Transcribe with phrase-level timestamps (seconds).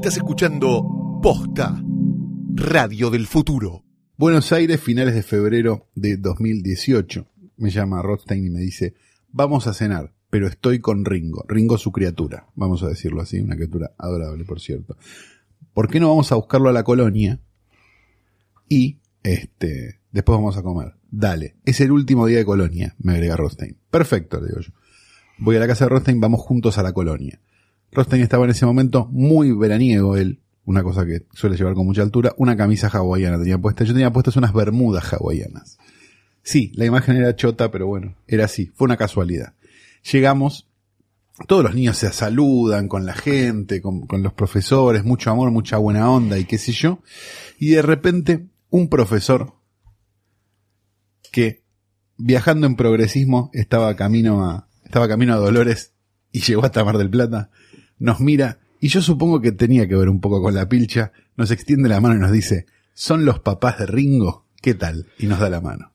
[0.00, 1.78] Estás escuchando Posta,
[2.54, 3.84] Radio del Futuro.
[4.16, 7.26] Buenos Aires, finales de febrero de 2018.
[7.58, 8.94] Me llama Rothstein y me dice,
[9.28, 11.44] vamos a cenar, pero estoy con Ringo.
[11.46, 14.96] Ringo su criatura, vamos a decirlo así, una criatura adorable, por cierto.
[15.74, 17.38] ¿Por qué no vamos a buscarlo a la colonia?
[18.70, 20.94] Y, este, después vamos a comer.
[21.10, 23.76] Dale, es el último día de colonia, me agrega Rothstein.
[23.90, 24.72] Perfecto, le digo yo.
[25.36, 27.38] Voy a la casa de Rothstein, vamos juntos a la colonia.
[27.92, 32.02] Rothstein estaba en ese momento muy veraniego, él, una cosa que suele llevar con mucha
[32.02, 33.84] altura, una camisa hawaiana tenía puesta.
[33.84, 35.78] Yo tenía puestas unas bermudas hawaianas.
[36.42, 39.54] Sí, la imagen era chota, pero bueno, era así, fue una casualidad.
[40.10, 40.68] Llegamos,
[41.46, 45.76] todos los niños se saludan con la gente, con, con los profesores, mucho amor, mucha
[45.76, 47.00] buena onda y qué sé yo.
[47.58, 49.54] Y de repente, un profesor
[51.30, 51.62] que
[52.16, 55.92] viajando en progresismo estaba camino a, estaba camino a Dolores
[56.32, 57.50] y llegó hasta Mar del Plata,
[58.00, 61.50] nos mira y yo supongo que tenía que ver un poco con la pilcha, nos
[61.50, 64.46] extiende la mano y nos dice, ¿son los papás de Ringo?
[64.62, 65.06] ¿Qué tal?
[65.18, 65.92] Y nos da la mano.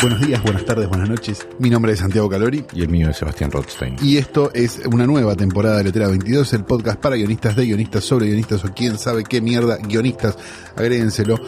[0.00, 1.44] Buenos días, buenas tardes, buenas noches.
[1.58, 2.64] Mi nombre es Santiago Calori.
[2.72, 3.96] Y el mío es Sebastián Rothstein.
[4.00, 8.04] Y esto es una nueva temporada de Letra 22, el podcast para guionistas de guionistas
[8.04, 10.38] sobre guionistas o quién sabe qué mierda guionistas,
[10.76, 11.40] agréguenselo,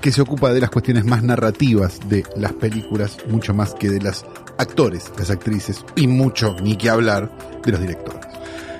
[0.00, 4.00] que se ocupa de las cuestiones más narrativas de las películas, mucho más que de
[4.00, 4.24] las
[4.58, 7.30] actores, las actrices y mucho, ni que hablar,
[7.64, 8.20] de los directores.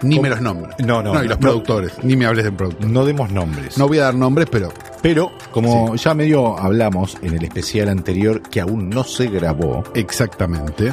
[0.03, 0.75] Ni me los nombres.
[0.79, 1.41] No, no, y los no.
[1.41, 1.93] productores.
[2.03, 2.91] Ni me hables de productores.
[2.91, 3.77] No demos nombres.
[3.77, 4.73] No voy a dar nombres, pero
[5.03, 10.93] Pero, como ya medio hablamos en el especial anterior, que aún no se grabó, exactamente.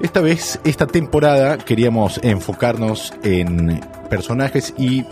[0.00, 3.80] Esta vez, esta temporada, queríamos enfocarnos en
[4.10, 5.02] personajes y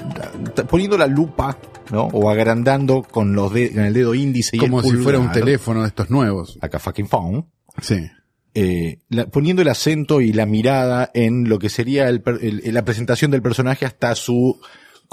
[0.55, 1.59] t- poniendo la lupa,
[1.91, 2.05] ¿no?
[2.13, 5.33] O agrandando con los de- con el dedo índice y Como el si fuera un
[5.33, 6.59] teléfono de estos nuevos.
[6.61, 7.47] Acá fucking phone.
[7.83, 8.09] Sí.
[8.57, 12.63] eh, la- poniendo el acento y la mirada en lo que sería el per- el-
[12.73, 14.61] la presentación del personaje hasta su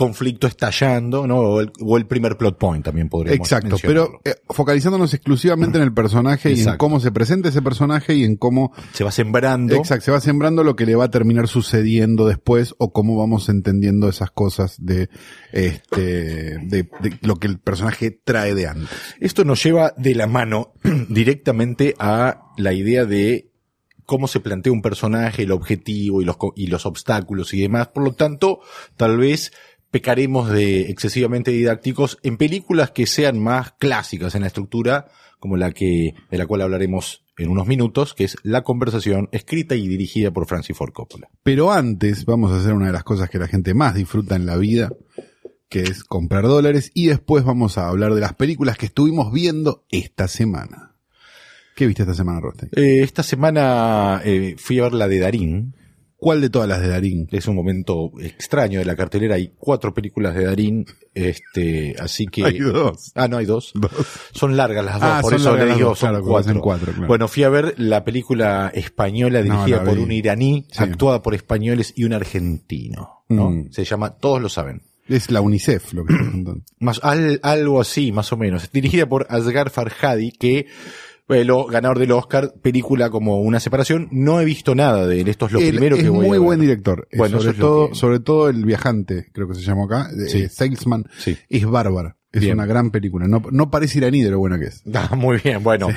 [0.01, 1.38] conflicto estallando, ¿no?
[1.38, 5.84] O el, o el primer plot point también podríamos Exacto, pero eh, focalizándonos exclusivamente en
[5.84, 9.75] el personaje y en cómo se presenta ese personaje y en cómo se va sembrando.
[9.75, 13.47] Exacto, se va sembrando lo que le va a terminar sucediendo después o cómo vamos
[13.47, 15.07] entendiendo esas cosas de
[15.51, 18.90] este de, de lo que el personaje trae de antes.
[19.19, 20.73] Esto nos lleva de la mano
[21.09, 23.51] directamente a la idea de
[24.11, 27.88] cómo se plantea un personaje, el objetivo y los, y los obstáculos y demás.
[27.88, 28.59] Por lo tanto,
[28.97, 29.53] tal vez
[29.91, 35.09] pecaremos de excesivamente didácticos en películas que sean más clásicas en la estructura,
[35.40, 39.75] como la que, de la cual hablaremos en unos minutos, que es La conversación, escrita
[39.75, 41.29] y dirigida por Francis Ford Coppola.
[41.44, 44.46] Pero antes vamos a hacer una de las cosas que la gente más disfruta en
[44.46, 44.91] la vida,
[45.69, 49.85] que es comprar dólares y después vamos a hablar de las películas que estuvimos viendo
[49.90, 50.96] esta semana.
[51.75, 52.68] ¿Qué viste esta semana, Roste?
[52.73, 55.75] Eh, esta semana eh, fui a ver la de Darín,
[56.23, 57.27] ¿Cuál de todas las de Darín?
[57.31, 59.35] es un momento extraño de la cartelera.
[59.35, 62.45] Hay cuatro películas de Darín, este, así que.
[62.45, 63.11] Hay dos.
[63.15, 63.71] Ah, no, hay dos.
[63.73, 63.91] Dos.
[64.31, 66.61] Son largas las dos, Ah, por eso le digo, dos, son claro, cuatro.
[66.61, 67.07] cuatro, claro.
[67.07, 70.03] Bueno, fui a ver la película española dirigida por vi.
[70.03, 70.83] un iraní, Sí.
[70.83, 73.23] actuada por españoles y un argentino.
[73.29, 73.49] ¿no?
[73.49, 73.71] Mm.
[73.71, 74.83] Se llama Todos lo saben.
[75.09, 76.13] Es la UNICEF lo que.
[76.79, 78.71] Más, al- algo así, más o menos.
[78.71, 80.67] Dirigida por Asghar Farhadi, que,
[81.31, 84.09] bueno, ganador del Oscar, película como una separación.
[84.11, 85.29] No he visto nada de él.
[85.29, 86.39] Esto es lo Él primero es que voy muy a ver.
[86.41, 87.07] buen director.
[87.09, 90.09] Eh, Bueno, sobre es todo, que- sobre todo el viajante, creo que se llamó acá,
[90.11, 90.49] eh, Sí.
[90.49, 91.37] Salesman, Sí.
[91.47, 92.17] es bárbara.
[92.33, 92.53] Es Bien.
[92.53, 93.28] una gran película.
[93.28, 94.83] No, no parece iraní de lo buena que es.
[94.93, 95.87] Ah, muy bien, bueno.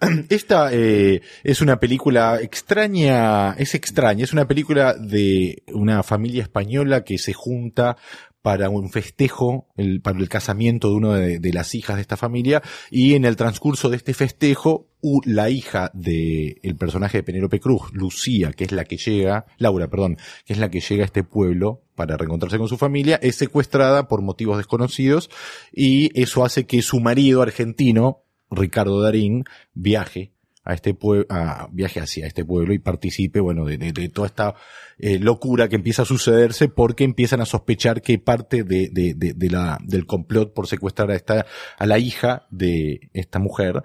[0.28, 7.02] Esta eh, es una película extraña, es extraña, es una película de una familia española
[7.04, 7.96] que se junta
[8.42, 9.68] para un festejo,
[10.02, 13.36] para el casamiento de una de, de las hijas de esta familia, y en el
[13.36, 14.88] transcurso de este festejo,
[15.24, 19.88] la hija de el personaje de Penélope Cruz, Lucía, que es la que llega, Laura,
[19.88, 23.36] perdón, que es la que llega a este pueblo para reencontrarse con su familia, es
[23.36, 25.30] secuestrada por motivos desconocidos,
[25.72, 29.44] y eso hace que su marido argentino, Ricardo Darín,
[29.74, 30.32] viaje
[30.70, 31.26] a este pueblo,
[31.72, 34.54] viaje hacia este pueblo y participe, bueno, de, de, toda esta
[34.98, 39.50] eh, locura que empieza a sucederse porque empiezan a sospechar que parte de, de, de,
[39.50, 41.44] la, del complot por secuestrar a esta,
[41.76, 43.82] a la hija de esta mujer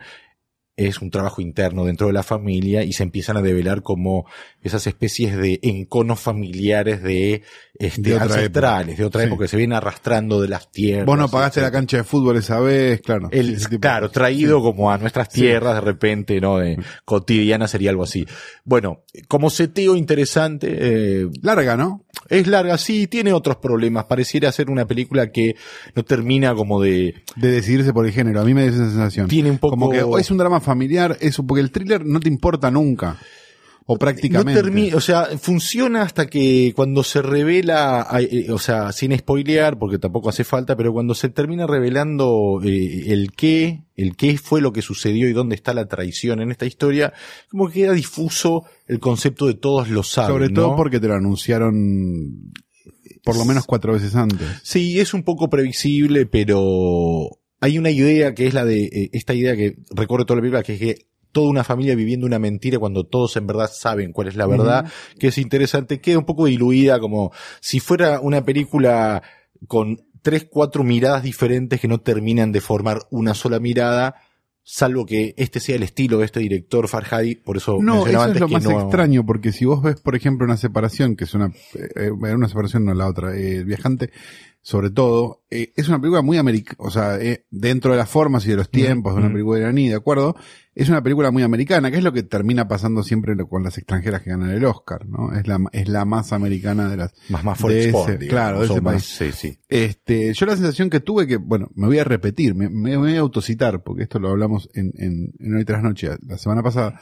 [0.77, 4.25] es un trabajo interno dentro de la familia y se empiezan a develar como
[4.61, 7.43] esas especies de enconos familiares de,
[7.77, 11.05] este, ancestrales, de otra época, que se vienen arrastrando de las tierras.
[11.05, 13.29] Vos no pagaste la cancha de fútbol esa vez, claro.
[13.31, 16.57] El, claro, traído como a nuestras tierras de repente, ¿no?
[16.57, 18.25] De, cotidiana sería algo así.
[18.63, 20.67] Bueno, como seteo interesante.
[20.71, 22.05] Eh, larga, ¿no?
[22.29, 24.05] Es larga, sí, tiene otros problemas.
[24.05, 25.55] Pareciera ser una película que
[25.95, 27.15] no termina como de...
[27.35, 28.41] De decidirse por el género.
[28.41, 29.27] A mí me da esa sensación.
[29.27, 29.75] Tiene un poco...
[29.75, 33.17] Como que es un drama familiar, eso, porque el thriller no te importa nunca.
[33.87, 34.63] O prácticamente.
[34.63, 39.99] No o sea, funciona hasta que cuando se revela, eh, o sea, sin spoilear, porque
[39.99, 44.73] tampoco hace falta, pero cuando se termina revelando eh, el qué, el qué fue lo
[44.73, 47.13] que sucedió y dónde está la traición en esta historia,
[47.51, 50.31] como que queda difuso el concepto de todos los saben.
[50.31, 52.53] Sobre todo porque te lo anunciaron
[53.23, 54.47] por lo menos cuatro veces antes.
[54.63, 57.29] Sí, es un poco previsible, pero
[57.61, 60.63] hay una idea que es la de, eh, esta idea que recorre toda la película,
[60.63, 64.29] que es que toda una familia viviendo una mentira cuando todos en verdad saben cuál
[64.29, 69.21] es la verdad, que es interesante, queda un poco diluida como si fuera una película
[69.67, 74.15] con tres, cuatro miradas diferentes que no terminan de formar una sola mirada,
[74.63, 78.39] salvo que este sea el estilo de este director Farhadi, por eso no, eso es
[78.39, 81.51] lo más extraño, porque si vos ves, por ejemplo, una separación, que es una,
[81.95, 84.11] eh, una separación, no la otra, eh, el viajante,
[84.65, 88.47] sobre todo, eh, es una película muy americana, o sea, eh, dentro de las formas
[88.47, 90.35] y de los tiempos de una película iraní, ¿de acuerdo?
[90.73, 94.23] Es una película muy americana, que es lo que termina pasando siempre con las extranjeras
[94.23, 95.33] que ganan el Oscar, ¿no?
[95.33, 97.13] Es la, es la más americana de las...
[97.29, 99.03] Más, más de ese, Claro, de ese país.
[99.03, 99.59] Sí, sí.
[99.69, 103.15] Este, yo la sensación que tuve que, bueno, me voy a repetir, me, me voy
[103.17, 106.99] a autocitar, porque esto lo hablamos en, en, en Hoy Tras Noche, la semana pasada,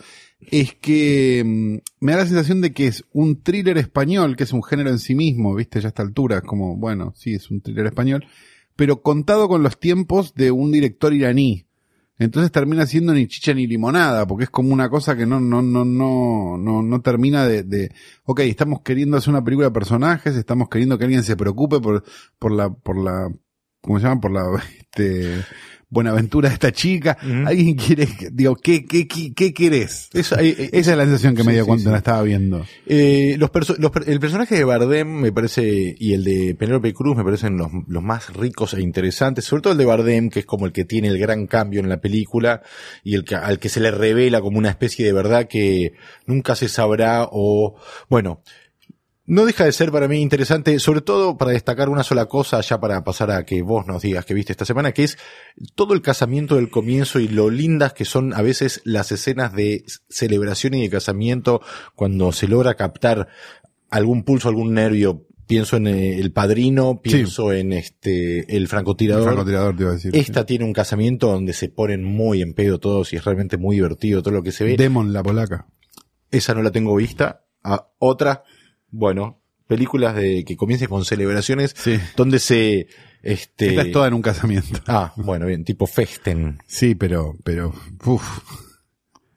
[0.52, 4.54] es que mm, me da la sensación de que es un thriller español, que es
[4.54, 7.62] un género en sí mismo, viste, ya a esta altura, como, bueno, sí, es un
[7.62, 8.26] thriller español,
[8.76, 11.66] pero contado con los tiempos de un director iraní.
[12.20, 15.62] Entonces termina siendo ni chicha ni limonada, porque es como una cosa que no, no,
[15.62, 17.92] no, no, no, no termina de, de,
[18.24, 22.04] ok, estamos queriendo hacer una película de personajes, estamos queriendo que alguien se preocupe por,
[22.38, 23.32] por la, por la,
[23.82, 24.22] ¿cómo se llama?
[24.22, 25.44] Por la, este,
[25.94, 27.18] Buenaventura esta chica.
[27.46, 30.10] Alguien quiere, digo, ¿qué, qué, qué, querés?
[30.12, 32.66] Esa, es la sensación que me dio cuando la estaba viendo.
[32.88, 33.52] Eh, los,
[34.08, 38.02] el personaje de Bardem me parece, y el de Penélope Cruz me parecen los, los
[38.02, 41.10] más ricos e interesantes, sobre todo el de Bardem, que es como el que tiene
[41.10, 42.64] el gran cambio en la película,
[43.04, 45.94] y el que, al que se le revela como una especie de verdad que
[46.26, 47.76] nunca se sabrá, o,
[48.10, 48.42] bueno,
[49.26, 52.80] no deja de ser para mí interesante, sobre todo para destacar una sola cosa, ya
[52.80, 55.18] para pasar a que vos nos digas que viste esta semana, que es
[55.76, 59.86] todo el casamiento del comienzo y lo lindas que son a veces las escenas de
[60.10, 61.62] celebración y de casamiento
[61.96, 63.30] cuando se logra captar
[63.90, 65.26] algún pulso, algún nervio.
[65.46, 69.28] Pienso en eh, el padrino, pienso en este, el francotirador.
[69.28, 70.16] El francotirador te iba a decir.
[70.16, 73.76] Esta tiene un casamiento donde se ponen muy en pedo todos y es realmente muy
[73.76, 74.78] divertido todo lo que se ve.
[74.78, 75.68] Demon, la polaca.
[76.32, 77.44] Esa no la tengo vista.
[77.62, 78.44] Ah, otra
[78.94, 81.76] bueno, películas de que comiencen con celebraciones
[82.16, 82.88] donde se
[83.24, 84.80] este Esta es toda en un casamiento.
[84.88, 86.60] Ah, bueno, bien, tipo festen.
[86.68, 87.74] Sí, pero pero
[88.06, 88.40] uf.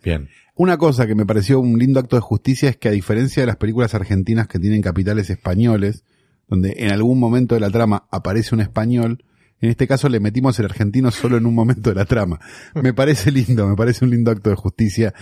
[0.05, 0.29] Bien.
[0.55, 3.47] Una cosa que me pareció un lindo acto de justicia es que a diferencia de
[3.47, 6.05] las películas argentinas que tienen capitales españoles,
[6.49, 9.25] donde en algún momento de la trama aparece un español,
[9.61, 12.39] en este caso le metimos el argentino solo en un momento de la trama.
[12.75, 15.15] Me parece lindo, me parece un lindo acto de justicia.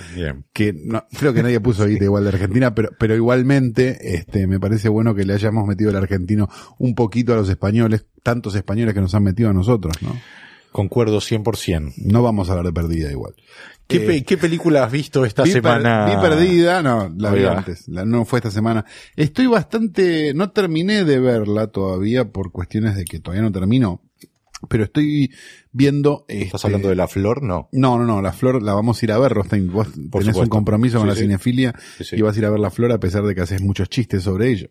[0.53, 4.47] Que no, creo que nadie puso ahí de igual de Argentina, pero, pero igualmente, este,
[4.47, 6.49] me parece bueno que le hayamos metido el argentino
[6.79, 10.17] un poquito a los españoles, tantos españoles que nos han metido a nosotros, ¿no?
[10.75, 11.93] Concuerdo 100%.
[11.99, 13.37] No vamos a hablar de perdida igual.
[13.87, 16.07] ¿Qué, eh, ¿qué película has visto esta semana?
[16.07, 18.85] vi perdida, no, la vi antes, la, no fue esta semana.
[19.15, 24.03] Estoy bastante, no terminé de verla todavía por cuestiones de que todavía no termino
[24.69, 25.31] pero estoy
[25.71, 26.25] viendo...
[26.27, 27.45] ¿Estás este, hablando de La Flor?
[27.45, 27.69] No.
[27.71, 29.71] No, no, no, La Flor la vamos a ir a ver, Rostein.
[29.71, 31.73] Vos tenés un compromiso con la cinefilia
[32.11, 34.25] y vas a ir a ver La Flor a pesar de que haces muchos chistes
[34.25, 34.69] sobre ello.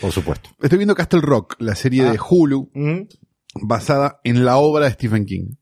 [0.00, 0.50] Por supuesto.
[0.62, 2.26] Estoy viendo Castle Rock, la serie de ah.
[2.30, 2.70] Hulu,
[3.54, 5.54] basada en la obra de Stephen King.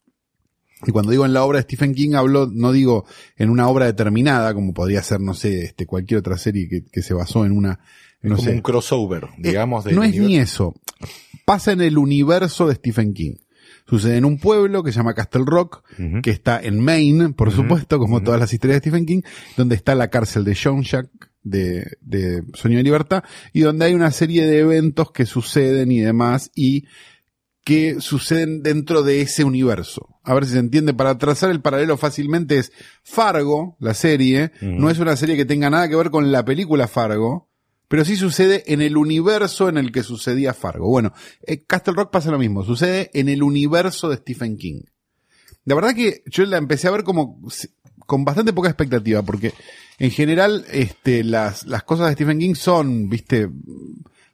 [0.86, 3.04] Y cuando digo en la obra de Stephen King, hablo, no digo
[3.36, 7.02] en una obra determinada, como podría ser, no sé, este, cualquier otra serie que, que
[7.02, 7.80] se basó en una,
[8.22, 9.84] no como un crossover, eh, digamos.
[9.86, 10.74] no es ni eso
[11.50, 13.34] pasa en el universo de Stephen King.
[13.84, 15.82] Sucede en un pueblo que se llama Castle Rock,
[16.22, 19.22] que está en Maine, por supuesto, como todas las historias de Stephen King,
[19.56, 21.08] donde está la cárcel de John Jack
[21.42, 25.98] de, de Sueño de Libertad, y donde hay una serie de eventos que suceden y
[25.98, 26.84] demás, y
[27.70, 30.18] que suceden dentro de ese universo.
[30.24, 32.72] a ver si se entiende, para trazar el paralelo fácilmente es
[33.04, 36.88] Fargo, la serie, no es una serie que tenga nada que ver con la película
[36.88, 37.48] Fargo,
[37.86, 40.88] pero sí sucede en el universo en el que sucedía Fargo.
[40.88, 41.12] Bueno,
[41.46, 44.82] eh, Castle Rock pasa lo mismo, sucede en el universo de Stephen King.
[45.64, 47.40] La verdad que yo la empecé a ver como
[48.04, 49.54] con bastante poca expectativa, porque
[50.00, 53.48] en general este, las, las cosas de Stephen King son, viste,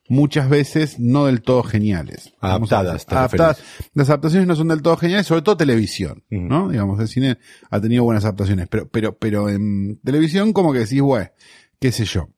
[0.09, 2.33] muchas veces no del todo geniales.
[2.41, 3.63] Vamos a Adaptadas, adaptadas.
[3.95, 6.69] Las adaptaciones no son del todo geniales, sobre todo televisión, ¿no?
[6.69, 7.39] Digamos, el cine
[7.71, 11.31] ha tenido buenas adaptaciones, pero, pero, pero en televisión como que decís, bueno,
[11.81, 12.29] qué sé yo.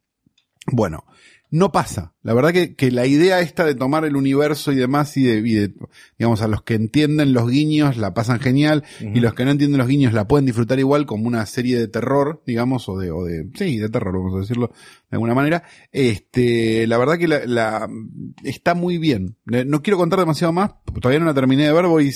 [0.70, 1.04] Bueno,
[1.50, 2.14] no pasa.
[2.22, 5.37] La verdad que, que la idea esta de tomar el universo y demás y de,
[5.38, 5.72] y de,
[6.18, 9.78] digamos, a los que entienden los guiños la pasan genial y los que no entienden
[9.78, 13.25] los guiños la pueden disfrutar igual como una serie de terror, digamos, o de, o
[13.25, 14.72] de, sí, de terror, vamos a decirlo
[15.10, 15.62] de alguna manera.
[15.92, 17.88] Este, la verdad que la, la-
[18.44, 19.36] está muy bien.
[19.50, 22.12] Eh, No quiero contar demasiado más, porque todavía no la terminé de ver, voy,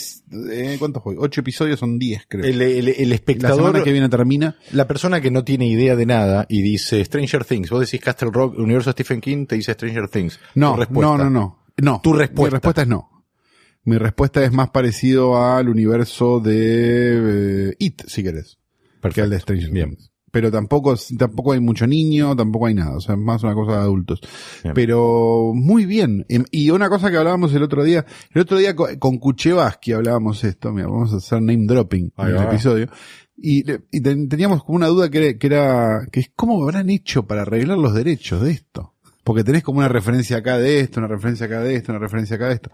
[0.51, 1.17] eh, ¿cuántos voy?
[1.19, 2.45] Ocho episodios, son diez, creo.
[2.45, 4.57] El, el- el la espectador, semana que viene termina.
[4.73, 8.31] la persona que no tiene idea de nada y dice Stranger Things, vos decís Castle
[8.33, 10.39] Rock, universo Stephen King, te dice Stranger Things.
[10.55, 11.17] No, respuesta.
[11.17, 11.59] no, no, no.
[11.81, 12.01] No.
[12.03, 12.57] Tu Mi respuesta.
[12.57, 13.09] respuesta es no.
[13.85, 18.59] Mi respuesta es más parecido al universo de eh, It, si querés.
[19.13, 19.97] Que al de Stranger Bien.
[20.33, 22.97] Pero tampoco, tampoco hay mucho niño, tampoco hay nada.
[22.97, 24.21] O sea, es más una cosa de adultos.
[24.65, 24.75] Bien.
[24.75, 26.25] Pero muy bien.
[26.29, 29.93] Em, Y una cosa que hablábamos el otro día, el otro día co- con Kuchevaski
[29.93, 32.89] hablábamos esto, mira, vamos a hacer name dropping Ahí en el episodio.
[33.37, 36.89] Y, y ten- teníamos como una duda que era, que era, que es cómo habrán
[36.91, 38.95] hecho para arreglar los derechos de esto.
[39.25, 42.37] Porque tenés como una referencia acá de esto, una referencia acá de esto, una referencia
[42.37, 42.71] acá de esto.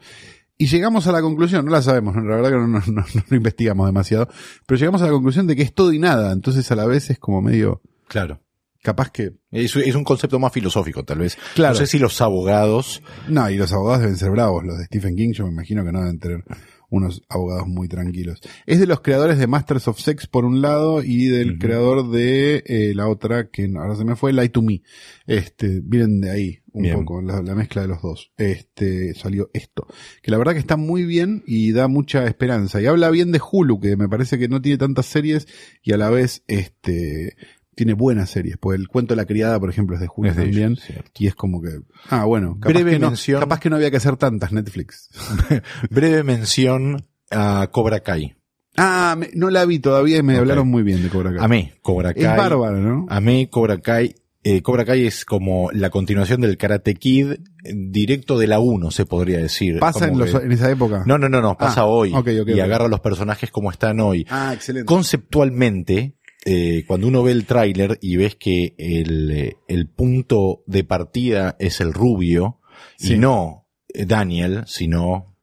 [0.61, 2.83] Y llegamos a la conclusión, no la sabemos, la verdad que no, no,
[3.31, 4.29] no- investigamos demasiado,
[4.67, 7.11] pero llegamos a la conclusión de que es todo y nada, entonces a la vez
[7.11, 8.41] es como medio, Claro.
[8.83, 11.39] capaz que, Es, es un concepto más filosófico, tal vez.
[11.55, 11.75] Claro.
[11.75, 15.15] No sé si los abogados, no, y los abogados deben ser bravos, los de Stephen
[15.15, 16.43] King yo me imagino que no deben tener
[16.91, 18.41] unos abogados muy tranquilos.
[18.67, 22.63] Es de los creadores de Masters of Sex por un lado y del creador de
[22.67, 24.83] eh, la otra, que ahora se me fue, Lie to Me.
[25.27, 26.97] Este, vienen de ahí un Bien.
[26.97, 28.33] poco, la, la mezcla de los dos.
[28.37, 29.87] Este, salió esto.
[30.23, 32.81] Que la verdad que está muy bien y da mucha esperanza.
[32.81, 35.47] Y habla bien de Hulu, que me parece que no tiene tantas series
[35.83, 37.37] y a la vez, este,
[37.79, 38.57] tiene buenas series.
[38.59, 40.77] Pues el cuento de la criada, por ejemplo, es de Hulu Es de ellos, también.
[40.77, 41.11] cierto.
[41.19, 41.71] y es como que,
[42.11, 43.41] ah, bueno, capaz Breve que, no, mención.
[43.41, 45.09] capaz que no había que hacer tantas Netflix.
[45.91, 48.35] breve mención a Cobra Kai.
[48.77, 51.45] Ah, me- no la vi todavía y me hablaron muy bien de Cobra Kai.
[51.45, 52.25] Amé Cobra Kai.
[52.25, 53.07] Es bárbaro, ¿no?
[53.09, 54.15] Amé Cobra Kai.
[54.45, 59.05] Eh, Cobra Kai es como la continuación del Karate Kid, directo de la 1, se
[59.05, 59.79] podría decir.
[59.81, 61.03] ¿Pasa en, los- que- en esa época?
[61.07, 62.13] No, no, no, no, pasa Ah, hoy.
[62.47, 64.27] y agarra los personajes como están hoy.
[64.31, 64.87] Ah, excelente.
[64.87, 66.15] Conceptualmente,
[66.51, 71.57] eh, cuando uno ve el tráiler y ves que el, eh, el punto de partida
[71.59, 72.61] es el rubio,
[72.97, 73.15] Sí.
[73.15, 75.35] y no eh, Daniel, sino,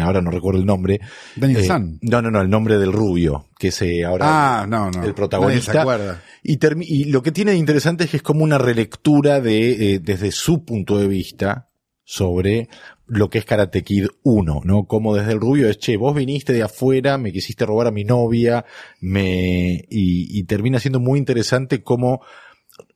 [0.00, 1.00] ahora no recuerdo el nombre.
[1.36, 1.98] Daniel eh, San.
[2.02, 5.02] No, no, no, el nombre del rubio, que es eh, ahora Ah, no, no.
[5.04, 5.72] el protagonista.
[5.72, 6.22] Se acuerda.
[6.42, 9.98] y, y lo que tiene de interesante es que es como una relectura de, eh,
[10.00, 11.68] desde su punto de vista
[12.04, 12.68] sobre
[13.06, 14.84] lo que es Karate Kid 1, ¿no?
[14.86, 18.04] Como desde el rubio es, che, vos viniste de afuera, me quisiste robar a mi
[18.04, 18.64] novia,
[19.00, 22.22] me, y, y termina siendo muy interesante cómo,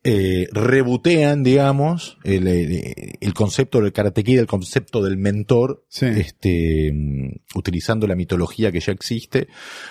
[0.04, 6.06] eh, rebotean, digamos, el, el- el concepto del Karate Kid, el concepto del mentor, Sí.
[6.06, 6.92] este,
[7.54, 9.48] utilizando la mitología que ya existe.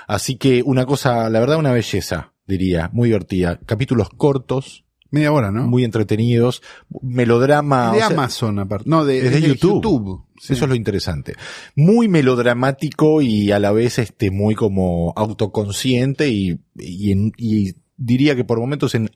[0.07, 3.59] Así que una cosa, la verdad, una belleza, diría, muy divertida.
[3.65, 5.67] Capítulos cortos, Media hora, ¿no?
[5.67, 6.61] muy entretenidos,
[7.01, 7.91] melodrama.
[7.91, 8.89] de o sea, Amazon, aparte.
[8.89, 10.23] No, de, es de YouTube.
[10.39, 10.53] Sí.
[10.53, 11.33] Eso es lo interesante.
[11.75, 18.35] Muy melodramático y a la vez este muy como autoconsciente y, y, en- y diría
[18.35, 19.09] que por momentos en,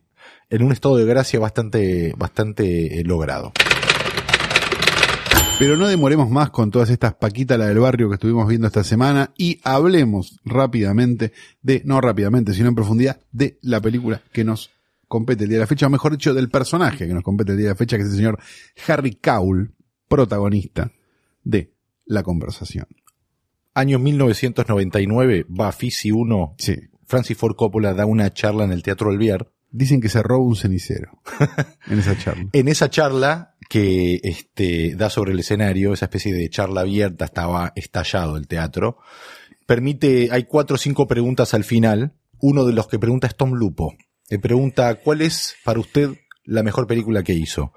[0.49, 3.51] en un estado de gracia bastante, bastante eh, logrado.
[5.59, 8.83] Pero no demoremos más con todas estas paquitas la del barrio que estuvimos viendo esta
[8.83, 14.71] semana y hablemos rápidamente de, no rápidamente, sino en profundidad, de la película que nos
[15.11, 17.57] compete el día de la fecha, o mejor dicho, del personaje que nos compete el
[17.57, 18.39] día de la fecha, que es el señor
[18.87, 19.75] Harry Caul,
[20.07, 20.93] protagonista
[21.43, 21.73] de
[22.05, 22.87] La Conversación.
[23.73, 26.75] Año 1999, va Fisi 1, Sí.
[27.05, 29.51] Francis Ford Coppola da una charla en el Teatro Alvear.
[29.69, 31.21] Dicen que se roba un cenicero
[31.87, 32.49] en esa charla.
[32.53, 37.73] En esa charla que este, da sobre el escenario, esa especie de charla abierta, estaba
[37.75, 38.97] estallado el teatro,
[39.65, 42.13] permite, hay cuatro o cinco preguntas al final.
[42.39, 43.93] Uno de los que pregunta es Tom Lupo.
[44.31, 46.09] Le pregunta, ¿cuál es para usted
[46.45, 47.73] la mejor película que hizo?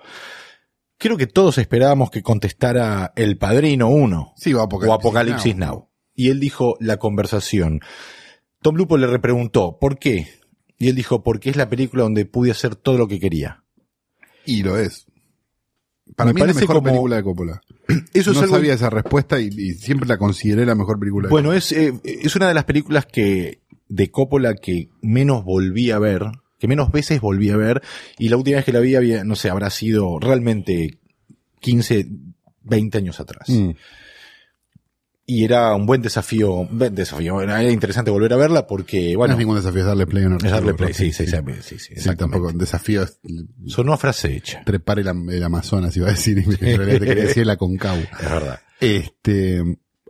[0.99, 5.91] Creo que todos esperábamos que contestara El Padrino 1 Sí, o Apocalipsis, o Apocalipsis Now.
[6.15, 7.81] Y él dijo la conversación.
[8.63, 10.29] Tom Lupo le repreguntó, ¿por qué?
[10.79, 13.65] Y él dijo, porque es la película donde pude hacer todo lo que quería.
[14.47, 15.07] Y lo es.
[16.15, 17.61] Para Me mí es la mejor como- película de Coppola.
[18.15, 21.27] Eso no es algo sabía esa respuesta y, y siempre la consideré la mejor película
[21.27, 25.91] de Bueno, es, eh, es una de las películas que de Coppola que menos volví
[25.91, 26.23] a ver,
[26.65, 27.83] que menos veces volví a ver,
[28.19, 30.99] y la última vez que la vi había, no sé, habrá sido realmente
[31.61, 32.07] 15,
[32.63, 33.49] 20 años atrás.
[33.51, 33.71] Mm.
[35.27, 39.33] Y era un buen desafío, un buen desafío, era interesante volver a verla porque, bueno,
[39.33, 41.37] no es ningún desafío es darle play a un es darle play, sí, sí, sí,
[41.63, 42.53] sí, sí, Sí, tampoco.
[42.53, 43.21] Desafío es
[43.67, 46.39] Sonó a frase hecha, trepar el, Am- el Amazonas, iba a decir.
[46.61, 47.97] En realidad te quería decir la Concau.
[48.21, 48.61] es verdad.
[48.81, 49.63] Este,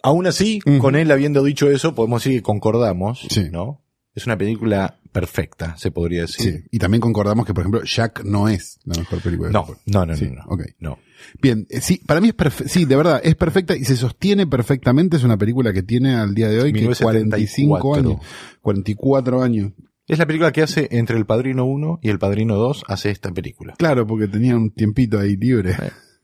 [0.03, 3.49] Aún así, con él habiendo dicho eso, podemos decir que concordamos, Sí.
[3.53, 3.84] ¿no?
[4.15, 6.53] Es una película perfecta, se podría decir.
[6.53, 6.65] sí.
[6.71, 10.07] Y también concordamos que, por ejemplo, Jack no es la mejor película de No, no,
[10.07, 10.43] no, Sí, no, no.
[10.47, 10.63] ok.
[10.81, 10.99] no.
[11.41, 14.47] Bien, eh, sí, para mí es perfecta, sí, de verdad, es perfecta y se sostiene
[14.47, 15.17] perfectamente.
[15.17, 18.11] Es una película que tiene al día de hoy que 45 1974.
[18.11, 18.21] años,
[18.61, 19.73] 44 años.
[20.07, 23.33] Es la película que hace entre El Padrino 1 y El Padrino 2, hace esta
[23.33, 23.75] película.
[23.79, 25.75] Claro, porque tenía un tiempito ahí libre.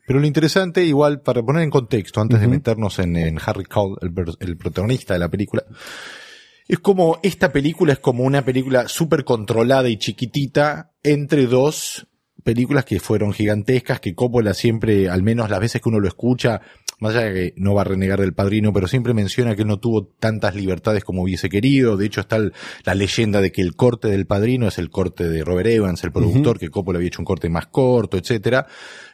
[0.07, 2.55] Pero lo interesante, igual, para poner en contexto, antes de Ujú.
[2.57, 5.65] meternos en, en Harry Cole, el, el protagonista de la película,
[6.71, 12.07] es como, esta película es como una película súper controlada y chiquitita entre dos
[12.45, 16.61] películas que fueron gigantescas, que Coppola siempre, al menos las veces que uno lo escucha,
[16.99, 19.69] más allá de que no va a renegar del padrino, pero siempre menciona que él
[19.69, 21.97] no tuvo tantas libertades como hubiese querido.
[21.97, 22.53] De hecho, está el-
[22.85, 26.13] la leyenda de que el corte del padrino es el corte de Robert Evans, el
[26.13, 28.67] productor, que Coppola había hecho un corte más corto, etcétera.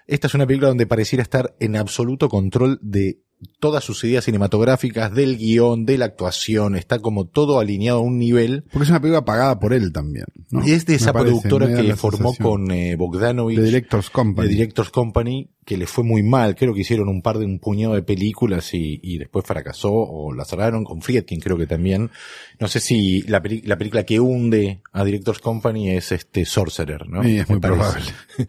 [0.07, 3.23] Esta es una película donde pareciera estar en absoluto control de
[3.61, 8.19] todas sus ideas cinematográficas, del guion, de la actuación, está como todo alineado a un
[8.19, 8.65] nivel.
[8.73, 10.25] Porque es una película pagada por él también.
[10.51, 10.67] ¿no?
[10.67, 12.49] Y es de esa parece, productora que formó sensación.
[12.67, 13.57] con eh, Bogdanovich.
[13.59, 14.49] The Directors Company.
[14.49, 16.55] de Directors Company, que le fue muy mal.
[16.55, 20.33] Creo que hicieron un par de un puñado de películas y, y después fracasó o
[20.33, 22.11] la cerraron con Friedkin, creo que también.
[22.59, 27.09] No sé si la, peli- la película que hunde a Directors Company es este Sorcerer,
[27.09, 27.23] ¿no?
[27.23, 27.81] Sí, es Me muy parece.
[27.81, 28.11] probable.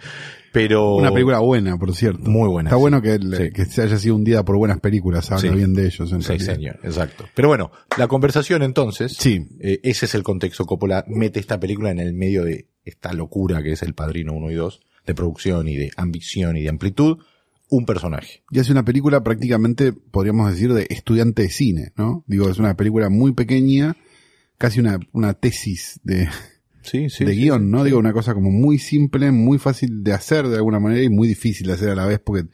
[0.57, 2.29] Pero Una película buena, por cierto.
[2.29, 2.81] Muy buena, Está sí.
[2.81, 3.51] bueno que, le- Sí.
[3.53, 5.55] que se haya sido hundida por buenas películas, habla Sí.
[5.55, 6.11] bien de ellos.
[6.11, 7.25] En Sí, señor, exacto.
[7.35, 9.45] Pero bueno, la conversación entonces, Sí.
[9.59, 10.65] eh, ese es el contexto.
[10.65, 14.49] Coppola mete esta película en el medio de esta locura que es El Padrino 1
[14.51, 17.17] y 2, de producción y de ambición y de amplitud,
[17.69, 18.41] un personaje.
[18.49, 22.23] Y hace una película prácticamente, podríamos decir, de estudiante de cine, ¿no?
[22.27, 23.95] Digo, es una película muy pequeña,
[24.57, 26.27] casi una, una tesis de,
[26.89, 27.25] Sí, sí.
[27.25, 27.79] de sí, guion, sí, ¿no?
[27.79, 27.85] sí.
[27.85, 31.27] Digo, una cosa como muy simple, muy fácil de hacer de alguna manera y muy
[31.27, 32.47] difícil de hacer a la vez porque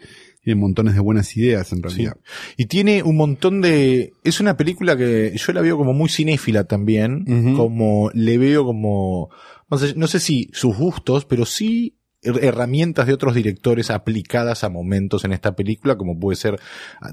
[0.43, 1.83] tiene montones de buenas ideas en Sí.
[1.83, 2.17] realidad.
[2.57, 4.11] Y tiene un montón de...
[4.25, 9.29] Es una película que yo la veo como muy cinéfila también, como le veo como...
[9.71, 14.65] No sé, no sé si sus gustos, pero sí her- herramientas de otros directores aplicadas
[14.65, 16.59] a momentos en esta película, como puede ser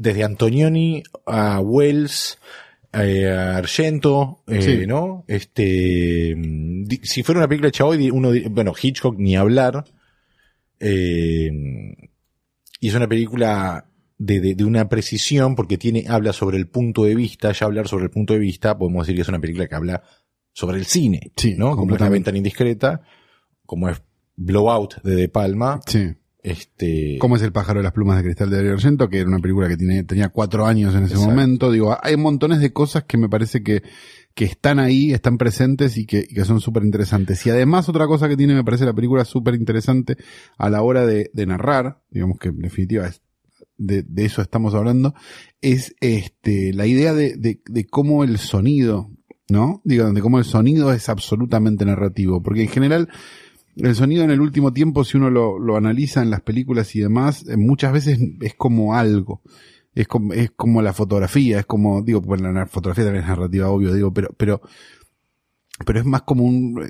[0.00, 2.38] desde Antonioni a Wells,
[2.92, 4.87] eh, Argento, eh, Sí.
[4.87, 5.24] ¿no?
[5.29, 6.37] Este,
[7.03, 9.85] si fuera una película hecha hoy, uno, bueno, Hitchcock ni hablar,
[10.79, 11.50] eh,
[12.81, 13.87] y es una película
[14.18, 17.88] de, de, de una precisión porque tiene, habla sobre el punto de vista, ya hablar
[17.88, 20.03] sobre el punto de vista, podemos decir que es una película que habla
[20.53, 21.70] sobre el cine, Sí, ¿no?
[21.70, 22.12] Como es la completamente.
[22.14, 23.03] ventana indiscreta,
[23.66, 24.03] como es
[24.37, 26.09] Blowout de De Palma, Sí.
[26.42, 29.09] Este, ¿Cómo es el pájaro de las plumas de cristal de Darío Argento?
[29.09, 31.31] Que era una película que tiene, tenía cuatro años en ese Exacto.
[31.31, 31.70] momento.
[31.70, 33.83] Digo, hay montones de cosas que me parece que,
[34.35, 37.44] que están ahí, están presentes y que, y que son súper interesantes.
[37.46, 40.16] Y además otra cosa que tiene, me parece la película súper interesante
[40.57, 43.22] a la hora de, de narrar, digamos que en definitiva es,
[43.76, 45.14] de, de eso estamos hablando,
[45.61, 49.11] es este, la idea de, de, de cómo el sonido,
[49.48, 49.81] ¿no?
[49.85, 52.42] Digo, de cómo el sonido es absolutamente narrativo.
[52.42, 53.09] Porque en general,
[53.76, 57.00] el sonido en el último tiempo, si uno lo, lo analiza en las películas y
[57.00, 59.42] demás, eh, muchas veces es como algo.
[59.94, 63.68] Es como, es como la fotografía, es como, digo, bueno, la fotografía también es narrativa,
[63.70, 64.61] obvio, digo, pero, pero,
[65.85, 66.87] pero es más como un,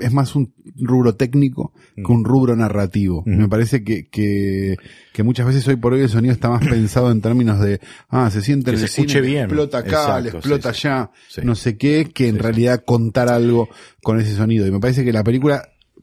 [0.00, 3.22] es más un rubro técnico que un rubro narrativo.
[3.24, 3.36] Mm.
[3.38, 4.76] Me parece que, que,
[5.12, 8.28] que muchas veces hoy por hoy el sonido está más pensado en términos de, ah,
[8.30, 9.44] se siente Que en se el cine, bien.
[9.44, 11.40] explota acá, Exacto, le explota sí, allá, Sí.
[11.44, 12.40] no sé qué, que en sí.
[12.42, 13.68] realidad contar algo
[14.02, 14.66] con ese sonido.
[14.66, 15.62] Y me parece que la película,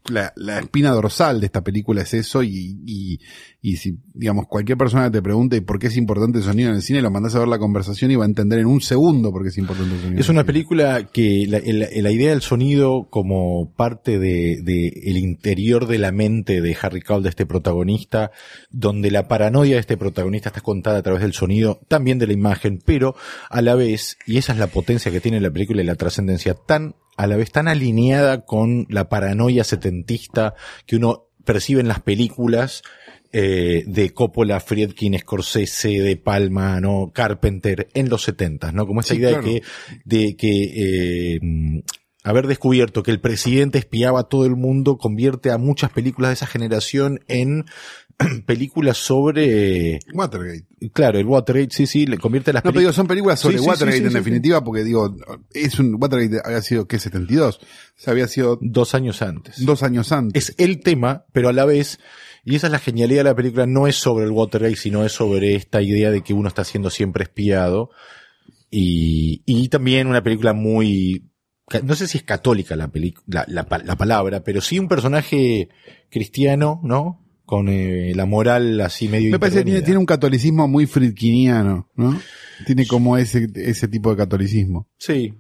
[0.10, 3.20] la, la espina dorsal de esta película es eso y, y,
[3.62, 6.82] y si, digamos, cualquier persona te pregunte por qué es importante el sonido en el
[6.82, 9.44] cine, lo mandás a ver la conversación y va a entender en un segundo por
[9.44, 10.20] qué es importante el sonido.
[10.20, 14.88] Es en una película que la, el- la idea del sonido como parte de, de
[15.04, 18.32] el interior de la mente de Harry Cowell, de este protagonista,
[18.72, 22.34] donde la paranoia de este protagonista está contada a través del sonido, también de la
[22.34, 23.16] imagen, pero
[23.50, 26.54] a la vez, y esa es la potencia que tiene la película y la trascendencia,
[26.56, 32.00] tan, a la vez tan alineada con la paranoia setentista que uno percibe en las
[32.02, 32.84] películas,
[33.34, 37.12] eh, de Coppola, Friedkin, Scorsese, De Palma, ¿no?
[37.14, 38.86] Carpenter, en los setentas, ¿no?
[38.86, 39.46] Como esa Sí, idea claro.
[39.48, 39.68] de que,
[40.04, 41.80] de que, eh, mm,
[42.24, 46.34] haber descubierto que el presidente espiaba a todo el mundo convierte a muchas películas de
[46.34, 47.66] esa generación en
[48.46, 50.66] películas sobre, Watergate.
[50.94, 53.64] claro, el Watergate, sí, sí, le convierte las No, pero digo, son películas sobre Sí,
[53.64, 55.16] sí, Watergate sí, en definitiva, porque digo,
[55.54, 57.00] es un, Watergate había sido, ¿qué?
[57.00, 57.58] 72.
[57.58, 57.62] O
[57.96, 59.66] sea, había sido Dos años antes.
[59.66, 60.50] dos años antes.
[60.50, 62.00] Es el tema, pero a la vez,
[62.44, 65.12] y esa es la genialidad de la película, no es sobre el Watergate, sino es
[65.12, 67.90] sobre esta idea de que uno está siendo siempre espiado.
[68.70, 71.30] Y, y también una película muy,
[71.84, 72.90] no sé si es católica la,
[73.28, 75.70] la, la, la palabra, pero sí un personaje
[76.10, 77.22] cristiano, ¿no?
[77.52, 81.90] Con eh, la moral así medio Me parece que tiene, tiene un catolicismo muy fritkiniano,
[81.96, 82.18] ¿no?
[82.66, 84.88] Tiene como ese, ese tipo de catolicismo.
[84.98, 85.34] Sí.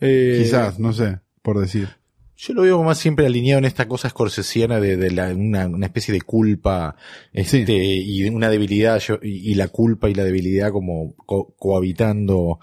[0.00, 1.90] Eh, Quizás, no sé, por decir.
[2.36, 5.86] Yo lo veo más siempre alineado en esta cosa escorsesiana de, de la, una, una
[5.86, 6.96] especie de culpa
[7.32, 12.58] este, y una debilidad yo- y, y la culpa y la debilidad como co- cohabitando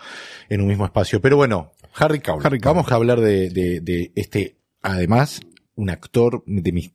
[0.50, 1.22] en un mismo espacio.
[1.22, 2.46] Pero bueno, Harry Cavill.
[2.46, 2.76] Harry Cavill.
[2.76, 5.40] Vamos a hablar de, de, de este, además,
[5.76, 6.92] un actor de mis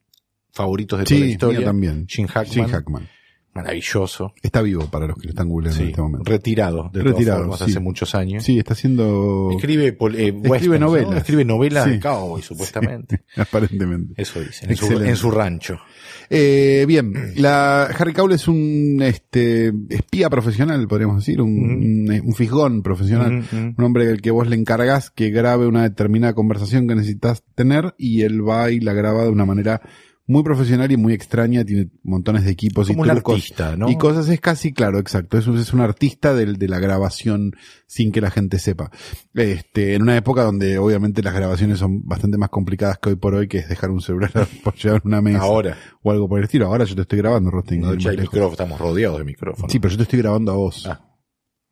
[0.52, 1.64] favoritos de toda la historia.
[1.64, 2.06] también.
[2.08, 2.52] Jim Hackman.
[2.52, 3.08] Jim Hackman.
[3.52, 4.32] Maravilloso.
[4.42, 6.30] Está vivo para los que lo están googleando en este momento.
[6.30, 7.64] retirado de Retirado, todas formas, sí.
[7.64, 8.44] hace muchos años.
[8.44, 9.50] Sí, está haciendo...
[9.50, 10.78] Escribe, eh, ¿no?
[10.78, 11.16] novelas.
[11.16, 13.24] Escribe novelas de cowboy, supuestamente.
[13.36, 14.14] Aparentemente.
[14.22, 15.80] Eso dicen, en su, en su rancho.
[16.28, 22.34] Eh, bien, la, Harry Cavill es un este, espía profesional, podríamos decir, un, un, un
[22.34, 23.42] fisgón profesional.
[23.52, 27.96] Un hombre al que vos le encargás que grabe una determinada conversación que necesitas tener
[27.98, 29.82] y él va y la graba de una manera
[30.30, 33.90] muy profesional y muy extraña, tiene montones de equipos Como y un trucos artista, ¿no?
[33.90, 37.56] y cosas, es casi claro, exacto, es un, es un artista del, de la grabación
[37.86, 38.92] sin que la gente sepa.
[39.34, 43.34] Este, en una época donde obviamente las grabaciones son bastante más complicadas que hoy por
[43.34, 45.76] hoy, que es dejar un celular apoyado en una mesa Ahora.
[46.00, 46.66] o algo por el estilo.
[46.66, 47.80] Ahora yo te estoy grabando, Rosting.
[47.80, 49.72] No, ya hay micrófono, estamos rodeados de micrófonos.
[49.72, 50.86] Sí, pero yo te estoy grabando a vos.
[50.86, 51.00] Ah.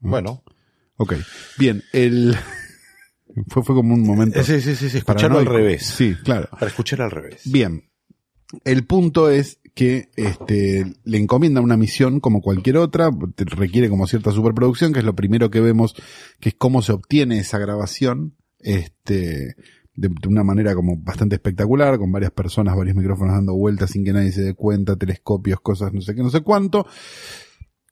[0.00, 0.42] Bueno.
[0.96, 1.14] Ok.
[1.58, 2.36] Bien, el...
[3.48, 4.42] fue, fue como un momento...
[4.42, 5.86] Sí, sí, sí, sí, escucharlo al revés.
[5.86, 6.48] Sí, claro.
[6.50, 7.42] Para escuchar al revés.
[7.44, 7.87] Bien.
[8.64, 14.32] El punto es que este, le encomiendan una misión como cualquier otra, requiere como cierta
[14.32, 15.94] superproducción, que es lo primero que vemos,
[16.40, 19.54] que es cómo se obtiene esa grabación, este,
[19.94, 24.12] de, una manera como bastante espectacular, con varias personas, varios micrófonos dando vueltas sin que
[24.12, 26.86] nadie se dé cuenta, telescopios, cosas, no sé qué, no sé cuánto.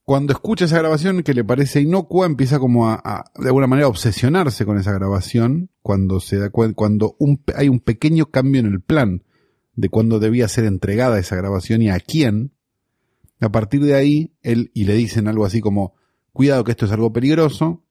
[0.02, 3.86] Cuando escucha esa grabación que le parece inocua, empieza como a, a, de alguna manera
[3.86, 7.16] a obsesionarse con esa grabación, cuando se da cuenta, cuando
[7.54, 9.22] hay un pequeño cambio en el plan
[9.76, 12.52] de cuándo debía ser entregada esa grabación y a quién.
[13.40, 15.94] A partir de ahí, él, y le dicen algo así como,
[16.32, 17.84] cuidado que esto es algo peligroso,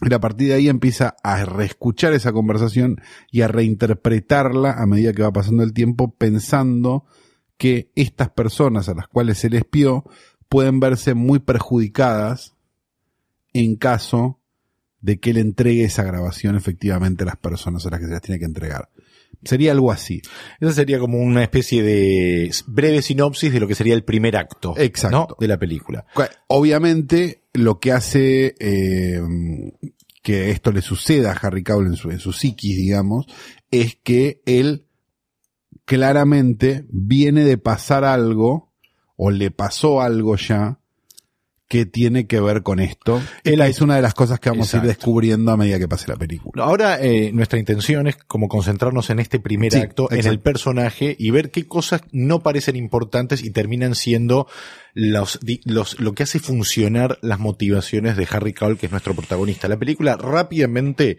[0.00, 5.12] y a partir de ahí empieza a reescuchar esa conversación y a reinterpretarla a medida
[5.12, 7.04] que va pasando el tiempo, pensando
[7.56, 10.04] que estas personas a las cuales se les espió
[10.48, 12.56] pueden verse muy perjudicadas
[13.52, 14.40] en caso
[15.00, 18.22] de que él entregue esa grabación efectivamente a las personas a las que se las
[18.22, 18.88] tiene que entregar.
[19.44, 20.22] Sería algo así.
[20.60, 24.74] Esa sería como una especie de breve sinopsis de lo que sería el primer acto
[24.76, 25.26] Exacto.
[25.30, 25.36] ¿no?
[25.38, 26.06] de la película.
[26.46, 29.20] Obviamente, lo que hace eh,
[30.22, 33.26] que esto le suceda a Harry Cavill en su, en su psiquis, digamos,
[33.70, 34.86] es que él
[35.84, 38.72] claramente viene de pasar algo,
[39.16, 40.80] o le pasó algo ya,
[41.72, 43.22] que tiene que ver con esto.
[43.46, 46.06] Ha- es una de las cosas que vamos a ir descubriendo a medida que pase
[46.06, 46.64] la película.
[46.64, 51.16] Ahora eh, nuestra intención es como concentrarnos en este primer Sí, acto, en el personaje
[51.18, 54.46] y ver qué cosas no parecen importantes y terminan siendo
[54.92, 59.66] los, los, lo que hace funcionar las motivaciones de Harry Cavill, que es nuestro protagonista.
[59.66, 61.16] La película rápidamente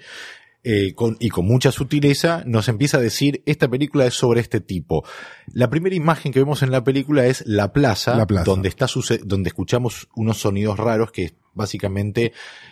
[0.65, 4.61] eh, con, y con mucha sutileza nos empieza a decir esta película es sobre este
[4.61, 5.03] tipo.
[5.47, 8.45] La primera imagen que vemos en la película es la plaza, La plaza.
[8.45, 8.87] donde está
[9.25, 12.31] donde escuchamos unos sonidos raros que básicamente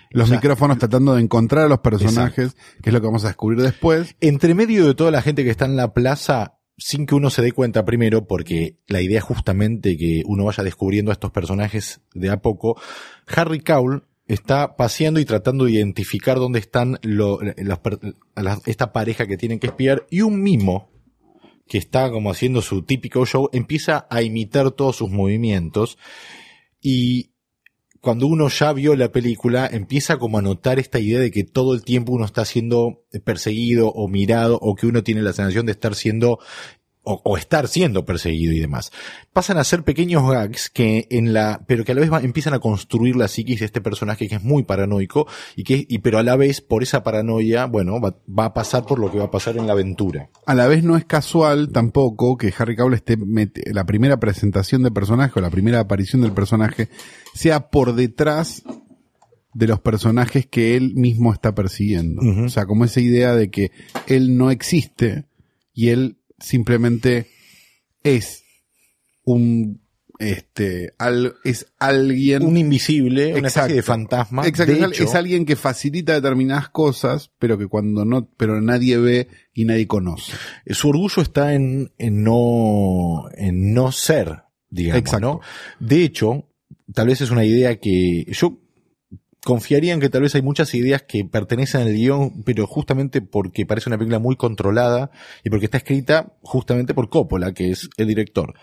[0.10, 3.26] Los o sea, micrófonos tratando de encontrar a los personajes, que es lo que vamos
[3.26, 4.16] a descubrir después.
[4.22, 7.42] entre medio de toda la gente que está en la plaza, sin que uno se
[7.42, 12.02] dé cuenta primero, porque la idea es justamente que uno vaya descubriendo a estos personajes
[12.14, 12.80] de a poco,
[13.28, 17.00] Harry Cavill está paseando y tratando de identificar dónde están
[18.66, 20.90] esta pareja que tienen que espiar y un mimo
[21.68, 25.98] que está como haciendo su típico show empieza a imitar todos sus movimientos
[26.82, 27.32] y
[28.00, 31.76] cuando uno ya vio la película, empieza como a notar esta idea de que todo
[31.76, 35.74] el tiempo uno está siendo perseguido o mirado o que uno tiene la sensación de
[35.74, 36.40] estar siendo
[37.04, 38.92] o, o estar siendo perseguido y demás.
[39.34, 42.54] Pasan a ser pequeños gags que en la, pero que a la vez va- empiezan
[42.54, 46.20] a construir la psiquis de este personaje que es muy paranoico y que, y pero
[46.20, 49.26] a la vez por esa paranoia, bueno, va, va a pasar por lo que va
[49.26, 50.30] a pasar en la aventura.
[50.46, 53.18] A la vez no es casual tampoco que Harry Cavill esté
[53.74, 56.90] la primera presentación del personaje o la primera aparición del personaje
[57.34, 58.64] sea por detrás
[59.54, 62.22] de los personajes que él mismo está persiguiendo.
[62.46, 63.72] O sea, como esa idea de que
[64.08, 65.26] él no existe
[65.74, 67.28] y él simplemente
[68.04, 68.44] es
[69.24, 69.82] un,
[70.20, 72.44] este, al- es alguien.
[72.46, 73.76] Un invisible, una especie Exacto.
[73.76, 74.48] de fantasma.
[74.48, 78.98] Exacto, De hecho, es alguien que facilita determinadas cosas, pero que cuando no, pero nadie
[78.98, 80.34] ve y nadie conoce.
[80.68, 85.42] su orgullo está en, en no, en no ser, digamos, Exacto.
[85.80, 85.86] ¿no?
[85.86, 86.48] De hecho,
[86.94, 88.60] tal vez es una idea que yo
[89.44, 93.66] confiaría en que tal vez hay muchas ideas que pertenecen al guion, pero justamente porque
[93.66, 95.12] parece una película muy controlada
[95.44, 98.54] y porque está escrita justamente por Coppola, que es el director.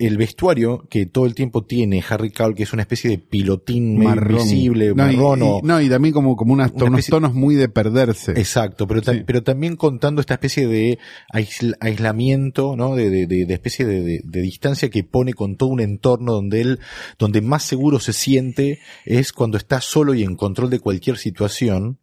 [0.00, 4.02] El vestuario que todo el tiempo tiene Harry Cowell, que es una especie de pilotín
[4.02, 7.34] invisible, no, y- marrón o- y, no, y también como, como unas- Una unos tonos
[7.34, 8.32] muy de perderse.
[8.32, 9.22] Exacto, pero, Sí.
[9.26, 10.98] pero también contando esta especie de
[11.32, 12.96] aisl- aislamiento, ¿no?
[12.96, 16.32] De, de, de- de especie de, de- de distancia que pone con todo un entorno
[16.32, 16.80] donde él,
[17.18, 21.98] donde más seguro se siente es cuando está solo y en control de cualquier situación.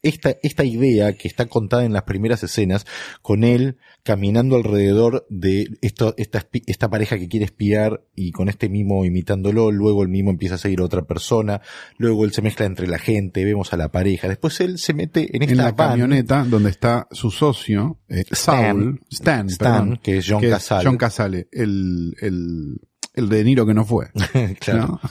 [0.00, 2.86] Esta, esta idea que está contada en las primeras escenas,
[3.20, 8.68] con él caminando alrededor de esto, esta, esta pareja que quiere espiar y con este
[8.68, 11.60] mimo imitándolo, luego el mimo empieza a seguir a otra persona,
[11.96, 15.36] luego él se mezcla entre la gente, vemos a la pareja, después él se mete
[15.36, 18.24] en esta en la van, camioneta donde está su socio, eh.
[18.30, 20.84] Saul, Stan, Stan, perdón, que es John que Casale.
[20.84, 22.80] John Casale, el, el,
[23.14, 24.06] el de Niro que no fue.
[24.60, 25.00] claro.
[25.02, 25.10] ¿no?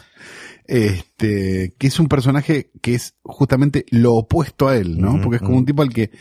[0.67, 5.21] Este, que es un personaje que es justamente lo opuesto a él, ¿no?
[5.21, 6.11] Porque es como un tipo al que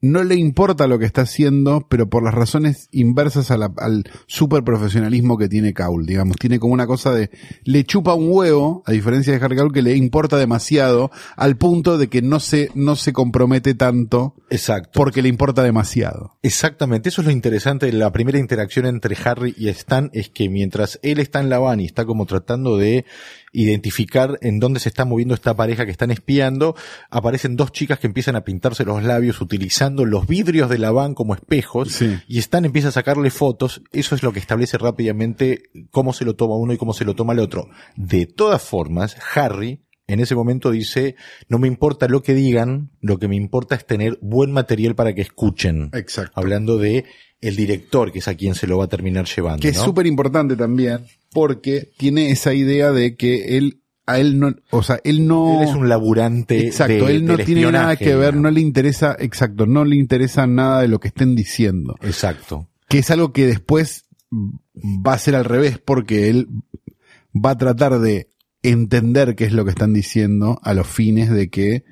[0.00, 4.04] no le importa lo que está haciendo, pero por las razones inversas a la- al
[4.26, 6.36] super profesionalismo que tiene Caul, digamos.
[6.36, 7.30] Tiene como una cosa de,
[7.64, 11.98] le chupa un huevo, a diferencia de Harry Caul, que le importa demasiado, al punto
[11.98, 14.90] de que no se, no se compromete tanto Exacto.
[14.94, 16.36] porque le importa demasiado.
[16.42, 20.48] Exactamente, eso es lo interesante de la primera interacción entre Harry y Stan, es que
[20.48, 23.04] mientras él está en la van y está como tratando de
[23.52, 26.76] identificar en dónde se está moviendo esta pareja que están espiando,
[27.10, 31.14] aparecen dos chicas que empiezan a pintarse los labios utilizando los vidrios de la van
[31.14, 32.16] como espejos Sí.
[32.28, 36.34] y Stan empieza a sacarle fotos, eso es lo que establece rápidamente cómo se lo
[36.34, 37.68] toma uno y cómo se lo toma el otro.
[37.96, 41.16] De todas formas, Harry en ese momento dice,
[41.48, 45.14] no me importa lo que digan, lo que me importa es tener buen material para
[45.14, 45.90] que escuchen.
[45.92, 46.32] Exacto.
[46.34, 47.04] Hablando de
[47.42, 49.60] el director, que es a quien se lo va a terminar llevando.
[49.60, 54.54] Que es súper importante también, porque tiene esa idea de que él, a él no,
[54.70, 55.60] o sea, él no...
[55.62, 56.66] Él es un laburante.
[56.66, 60.46] Exacto, de- él no tiene nada que ver, no le interesa, exacto, no le interesa
[60.46, 61.96] nada de lo que estén diciendo.
[62.02, 62.68] Exacto.
[62.88, 66.48] Que es algo que después va a ser al revés, porque él
[67.34, 68.28] va a tratar de
[68.62, 71.84] entender qué es lo que están diciendo a los fines de que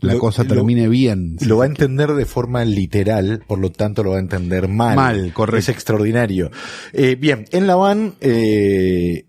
[0.00, 1.36] la Lo- cosa lo- termine bien.
[1.46, 4.96] Lo va a entender de forma literal, por lo tanto lo va a entender mal.
[4.96, 5.58] Mal, correcto.
[5.58, 6.50] Es extraordinario.
[6.92, 9.26] Eh, bien, en la van, eh,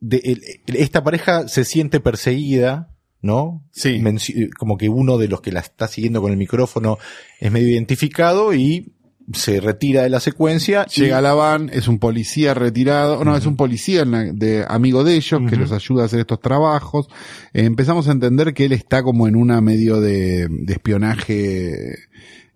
[0.00, 3.64] de- el- esta pareja se siente perseguida, ¿no?
[3.72, 3.98] Sí.
[4.00, 6.98] Menci- como que uno de los que la está siguiendo con el micrófono
[7.40, 8.94] es medio identificado y
[9.34, 10.86] se retira de la secuencia.
[10.94, 15.04] y- Llega a la van, es un policía retirado, no, es un policía de amigo
[15.04, 17.08] de ellos que los ayuda a hacer estos trabajos.
[17.52, 21.74] Eh, empezamos a entender que él está como en una medio de, de espionaje,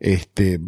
[0.04, 0.58] este,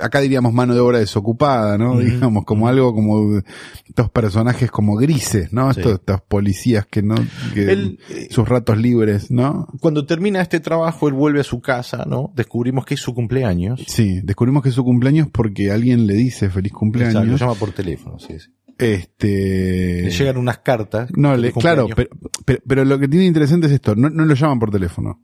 [0.00, 2.00] acá diríamos mano de obra desocupada, ¿no?
[2.00, 3.40] Digamos, como algo como
[3.86, 5.72] estos personajes como grises, ¿no?
[5.72, 5.78] Sí.
[5.78, 7.14] Estos, estos policías que no,
[7.54, 9.68] que Él, sus ratos libres, ¿no?
[9.80, 12.32] Cuando termina este trabajo, él vuelve a su casa, ¿no?
[12.34, 13.84] Descubrimos que es su cumpleaños.
[13.86, 17.26] Sí, descubrimos que es su cumpleaños porque alguien le dice feliz Exacto, cumpleaños.
[17.28, 18.50] lo llama por teléfono, sí, sí.
[18.78, 20.02] Este.
[20.02, 21.08] Le llegan unas cartas.
[21.16, 22.10] No, le, claro, pero,
[22.44, 25.20] pero, pero lo que tiene interesante es esto, no, no lo llaman por teléfono.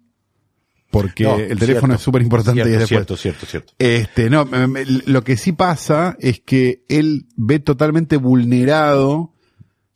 [0.90, 3.72] Porque No, el teléfono cierto, es súper importante y Cierto, cierto, cierto, cierto.
[3.78, 9.34] Este, no, em, em, lo que sí pasa es que él ve totalmente vulnerado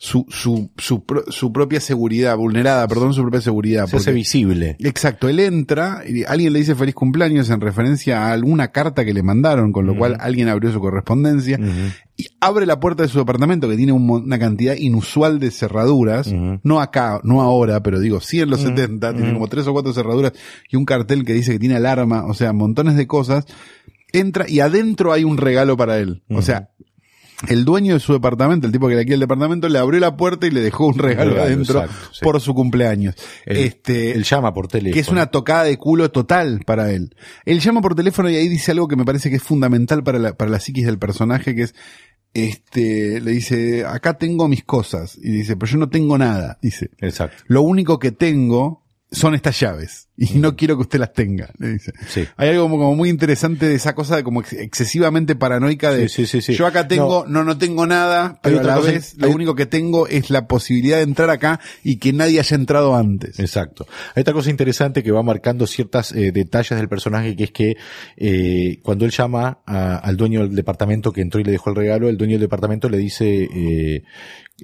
[0.02, 3.86] su, su, su, su propia seguridad, vulnerada, perdón, su propia seguridad.
[3.86, 4.74] Se hace visible.
[4.80, 9.14] Exacto, él entra y alguien le dice feliz cumpleaños en referencia a alguna carta que
[9.14, 11.56] le mandaron, con lo cual alguien abrió su correspondencia
[12.16, 16.34] y abre la puerta de su departamento que tiene un una cantidad inusual de cerraduras,
[16.64, 18.70] no acá, no ahora, pero digo, sí en los Ujú.
[18.70, 20.32] 70, tiene como tres o cuatro cerraduras
[20.68, 23.44] y un cartel que dice que tiene alarma, o sea, montones de cosas.
[24.12, 26.24] Entra y adentro hay un regalo para él.
[26.28, 26.70] O sea,
[27.48, 30.16] el dueño de su departamento, el tipo que le alquila el departamento, le abrió la
[30.16, 32.20] puerta y le dejó un regalo, regalo, adentro exacto, sí.
[32.22, 33.14] por su cumpleaños.
[33.44, 34.94] Este, él llama por teléfono.
[34.94, 37.14] que es una tocada de culo total para él.
[37.44, 40.18] Él llama por teléfono y ahí dice algo que me parece que es fundamental para
[40.18, 41.74] la, para la psiquis del personaje, que es,
[42.34, 45.18] este, le dice, acá tengo mis cosas.
[45.20, 46.58] Y dice, pero yo no tengo nada.
[46.62, 47.42] Dice, Exacto.
[47.46, 48.81] lo único que tengo
[49.12, 50.08] son estas llaves.
[50.16, 51.92] y no quiero que usted las tenga, le dice.
[52.08, 52.24] Sí.
[52.36, 56.08] Hay algo como, como muy interesante de esa cosa de como ex- excesivamente paranoica de
[56.08, 59.54] Sí, sí, yo acá tengo, no, no, tengo nada, pero a la vez lo único
[59.54, 63.38] que tengo es la posibilidad de entrar acá y que nadie haya entrado antes.
[63.40, 63.86] Exacto.
[64.14, 67.76] Hay otra cosa interesante que va marcando ciertas eh, detalles del personaje, que es que
[68.16, 71.76] eh, cuando él llama a- al dueño del departamento que entró y le dejó el
[71.76, 74.04] regalo, el dueño del departamento le dice, eh,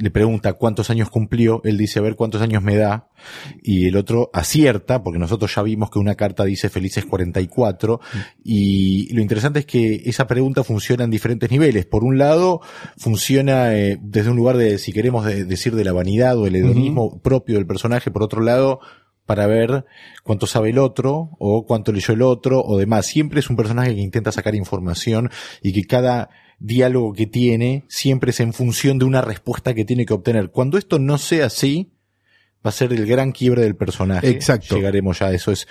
[0.00, 3.08] le pregunta cuántos años cumplió, él dice a ver cuántos años me da,
[3.62, 8.00] y el otro acierta, porque nosotros ya vimos que una carta dice felices 44,
[8.44, 11.86] y lo interesante es que esa pregunta funciona en diferentes niveles.
[11.86, 12.60] Por un lado,
[12.96, 16.56] funciona eh, desde un lugar de, si queremos de- decir, de la vanidad o el
[16.56, 18.80] hedonismo propio del personaje, por otro lado,
[19.26, 19.84] para ver
[20.24, 23.04] cuánto sabe el otro o cuánto leyó el otro o demás.
[23.06, 25.30] Siempre es un personaje que intenta sacar información
[25.62, 30.04] y que cada diálogo que tiene siempre es en función de una respuesta que tiene
[30.06, 30.50] que obtener.
[30.50, 31.92] Cuando esto no sea así,
[32.64, 34.28] va a ser el gran quiebre del personaje.
[34.28, 34.76] Exacto.
[34.76, 35.68] Llegaremos ya, eso es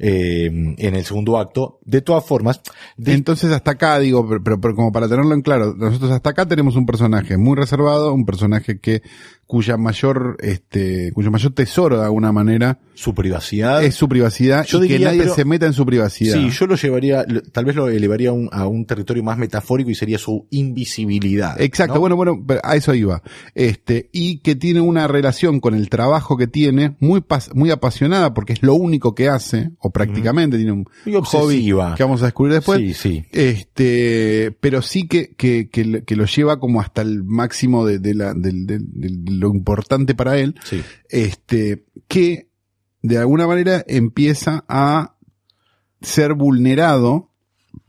[0.00, 1.80] eh, en el segundo acto.
[1.84, 2.60] De todas formas,
[2.96, 6.30] de- Entonces hasta acá digo, pero, pero, pero como para tenerlo en claro, nosotros hasta
[6.30, 9.02] acá tenemos un personaje muy reservado, un personaje que
[9.48, 14.84] cuya mayor, este, cuyo mayor tesoro de alguna manera su privacidad es su privacidad Yo
[14.84, 16.34] y que nadie pero- se meta en su privacidad.
[16.34, 19.88] Sí, yo lo llevaría, tal vez lo elevaría a un, a un territorio más metafórico
[19.90, 21.60] y sería su invisibilidad.
[21.60, 22.00] Exacto, ¿no?
[22.00, 23.22] bueno, bueno, pero a eso iba.
[23.54, 28.34] Este, y que tiene una relación con el trabajo que tiene muy pas- muy apasionada
[28.34, 31.64] porque es lo único que hace, o prácticamente tiene un Y hobby
[31.96, 32.78] que vamos a descubrir después.
[32.80, 33.24] Sí, sí.
[33.32, 37.98] Este, pero sí que, que, que, lo- que lo lleva como hasta el máximo de,
[37.98, 40.54] de la, del- del- de lo importante para él.
[40.64, 40.82] Sí.
[41.08, 42.48] Este, que
[43.02, 45.14] de alguna manera empieza a
[46.00, 47.30] ser vulnerado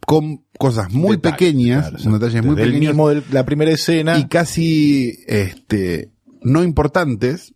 [0.06, 4.18] con cosas muy pequeñas, claro, detalles muy el pequeños mismo de la primera escena.
[4.18, 7.54] y casi, este, no importantes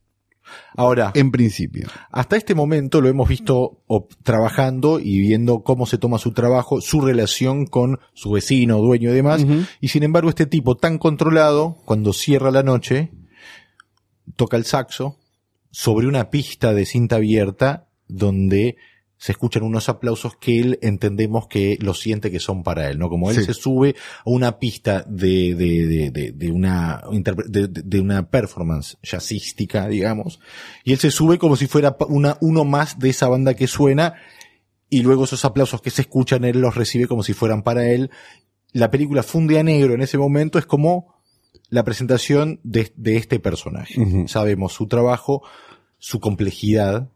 [0.75, 1.87] Ahora, en principio.
[2.11, 3.83] hasta este momento lo hemos visto
[4.23, 9.13] trabajando y viendo cómo se toma su trabajo, su relación con su vecino, dueño y
[9.13, 9.45] demás.
[9.81, 13.11] Y sin embargo, este tipo tan controlado, cuando cierra la noche,
[14.35, 15.17] toca el saxo
[15.71, 18.75] sobre una pista de cinta abierta donde
[19.17, 23.07] se escuchan unos aplausos que él entendemos que lo siente que son para él, ¿no?
[23.07, 23.45] Como él Sí.
[23.45, 27.01] se sube a una pista de, de, de, de, de una,
[27.47, 30.41] de, una performance jazzística, digamos,
[30.83, 34.15] y él se sube como si fuera una, uno más de esa banda que suena,
[34.89, 38.11] y luego esos aplausos que se escuchan, él los recibe como si fueran para él.
[38.73, 41.15] La película funde a negro en ese momento es como
[41.73, 43.95] la presentación de, de este personaje.
[44.27, 45.41] Sabemos su trabajo,
[45.97, 47.09] su complejidad,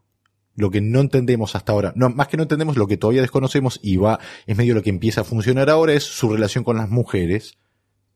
[0.56, 3.78] lo que no entendemos hasta ahora, no, más que no entendemos lo que todavía desconocemos
[3.82, 6.88] y va, es medio lo que empieza a funcionar ahora, es su relación con las
[6.90, 7.56] mujeres,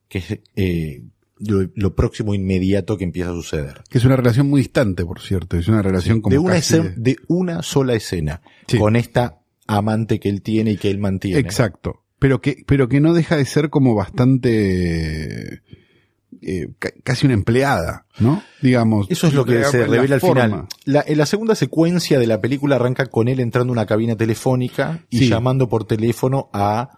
[0.08, 1.02] que es eh,
[1.38, 3.82] lo, lo próximo inmediato que empieza a suceder.
[3.88, 5.56] Que es una relación muy distante, por cierto.
[5.56, 8.78] Es una relación como De una, casi escena- de una sola escena, Sí.
[8.78, 11.38] con esta amante que él tiene y que él mantiene.
[11.38, 12.02] Exacto.
[12.18, 15.62] Pero que, pero que no deja de ser como bastante,
[16.42, 18.42] eh, ca- casi una empleada, ¿no?
[18.60, 19.06] Digamos.
[19.10, 20.66] Eso es lo que en se la revela al final.
[20.84, 24.16] La, en la segunda secuencia de la película arranca con él entrando a una cabina
[24.16, 25.28] telefónica y Sí.
[25.28, 26.90] llamando por teléfono a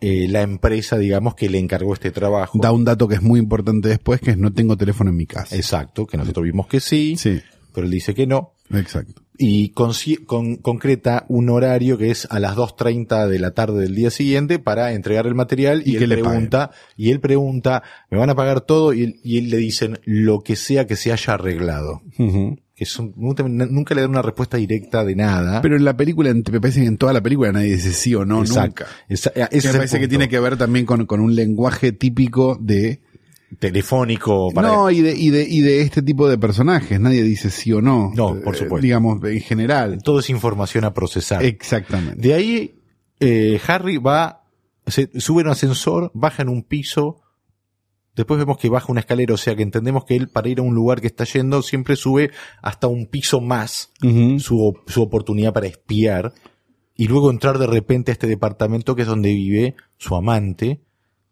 [0.00, 2.58] eh, la empresa, digamos, que le encargó este trabajo.
[2.60, 5.26] Da un dato que es muy importante después, que es no tengo teléfono en mi
[5.26, 5.56] casa.
[5.56, 7.40] Exacto, que nosotros vimos que sí, Sí,
[7.72, 8.52] pero él dice que no.
[8.70, 9.22] exacto.
[9.38, 13.94] Y conci- con- concreta un horario que es a las 2.30 de la tarde del
[13.94, 18.30] día siguiente para entregar el material y, él le pregunta, y él pregunta, ¿me van
[18.30, 18.92] a pagar todo?
[18.92, 22.02] Y, él- y él le dicen, lo que sea que se haya arreglado.
[22.18, 22.58] Ujú.
[22.74, 25.62] que son- nunca, nunca le dan una respuesta directa de nada.
[25.62, 28.26] Pero en la película, me parece que en toda la película nadie dice sí o
[28.26, 28.84] no, Exacto.
[28.84, 28.96] nunca.
[29.08, 33.00] Esa- ese me parece que tiene que ver también con, con un lenguaje típico de
[33.58, 37.50] telefónico para no y de, y de y de este tipo de personajes nadie dice
[37.50, 38.10] sí o no.
[38.14, 38.78] No, por Eh, supuesto.
[38.82, 39.98] digamos en general.
[40.02, 41.44] Todo es información a procesar.
[41.44, 42.20] exactamente.
[42.20, 42.80] De ahí
[43.20, 44.44] eh, Harry va,
[44.86, 47.22] se, sube en un ascensor, baja en un piso,
[48.14, 50.62] después vemos que baja una escalera, o sea que entendemos que él para ir a
[50.62, 52.30] un lugar que está yendo siempre sube
[52.62, 53.92] hasta un piso más
[54.38, 56.32] su, su oportunidad para espiar
[56.94, 60.80] y luego entrar de repente a este departamento que es donde vive su amante,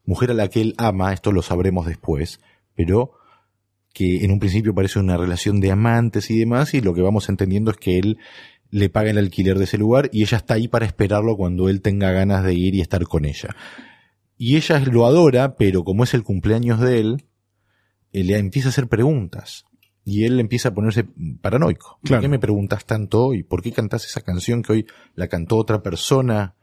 [0.04, 2.40] mujer a la que él ama, esto lo sabremos después,
[2.74, 3.12] pero
[3.92, 7.28] que en un principio parece una relación de amantes y demás, y lo que vamos
[7.28, 8.18] entendiendo es que él
[8.70, 11.80] le paga el alquiler de ese lugar y ella está ahí para esperarlo cuando él
[11.80, 13.54] tenga ganas de ir y estar con ella.
[14.36, 17.24] Y ella lo adora, pero como es el cumpleaños de él,
[18.12, 19.64] él le empieza a hacer preguntas.
[20.04, 21.06] Y él empieza a ponerse
[21.40, 21.98] paranoico.
[22.02, 22.20] Claro.
[22.20, 23.42] ¿Por qué me preguntas tanto hoy?
[23.42, 26.56] ¿Por qué cantás esa canción que hoy la cantó otra persona?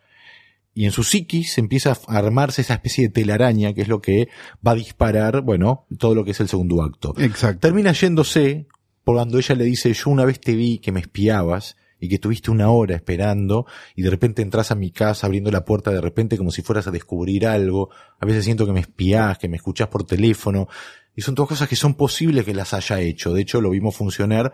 [0.74, 4.30] Y en su psiquis empieza a armarse esa especie de telaraña, que es lo que
[4.66, 7.14] va a disparar, bueno, todo lo que es el segundo acto.
[7.18, 8.68] exacto Termina yéndose
[9.04, 12.18] por cuando ella le dice, yo una vez te vi que me espiabas y que
[12.18, 13.66] tuviste una hora esperando
[13.96, 16.88] y de repente entras a mi casa abriendo la puerta de repente como si fueras
[16.88, 17.90] a descubrir algo.
[18.20, 20.68] A veces siento que me espías, que me escuchás por teléfono.
[21.16, 23.34] Y son todas cosas que son posibles que las haya hecho.
[23.34, 24.54] De hecho, lo vimos funcionar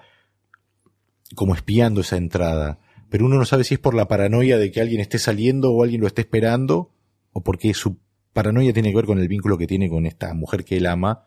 [1.36, 2.80] como espiando esa entrada.
[3.10, 5.84] Pero uno no sabe si es por la paranoia de que alguien esté saliendo o
[5.84, 6.92] alguien lo esté esperando,
[7.32, 7.98] o porque su
[8.34, 11.26] paranoia tiene que ver con el vínculo que tiene con esta mujer que él ama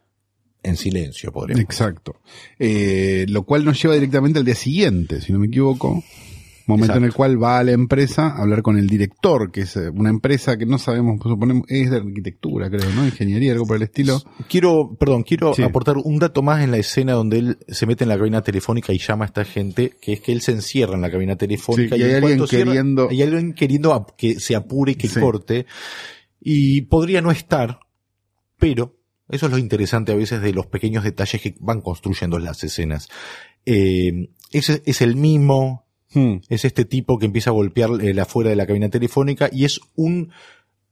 [0.62, 1.64] en silencio, podríamos.
[1.64, 2.20] Exacto.
[2.58, 6.04] Eh, lo cual nos lleva directamente al día siguiente, si no me equivoco.
[6.70, 9.76] Momento en el cual va a la empresa a hablar con el director, que es
[9.76, 13.04] eh, una empresa que no sabemos, suponemos, es de arquitectura, creo, ¿no?
[13.04, 14.20] Ingeniería, algo por el estilo.
[14.48, 15.62] Quiero, perdón, quiero Sí.
[15.62, 18.92] aportar un dato más en la escena donde él se mete en la cabina telefónica
[18.92, 21.96] y llama a esta gente, que es que él se encierra en la cabina telefónica
[21.96, 25.08] Sí, y hay en alguien cuanto cierra, queriendo- hay alguien queriendo que se apure, que
[25.08, 25.20] Sí.
[25.20, 25.66] corte,
[26.40, 27.80] y podría no estar,
[28.58, 28.96] pero
[29.28, 33.08] eso es lo interesante a veces de los pequeños detalles que van construyendo las escenas.
[33.66, 36.38] Eh, ese es el mismo, Hmm.
[36.48, 39.64] es este tipo que empieza a golpear eh, la afuera de la cabina telefónica y
[39.64, 40.32] es un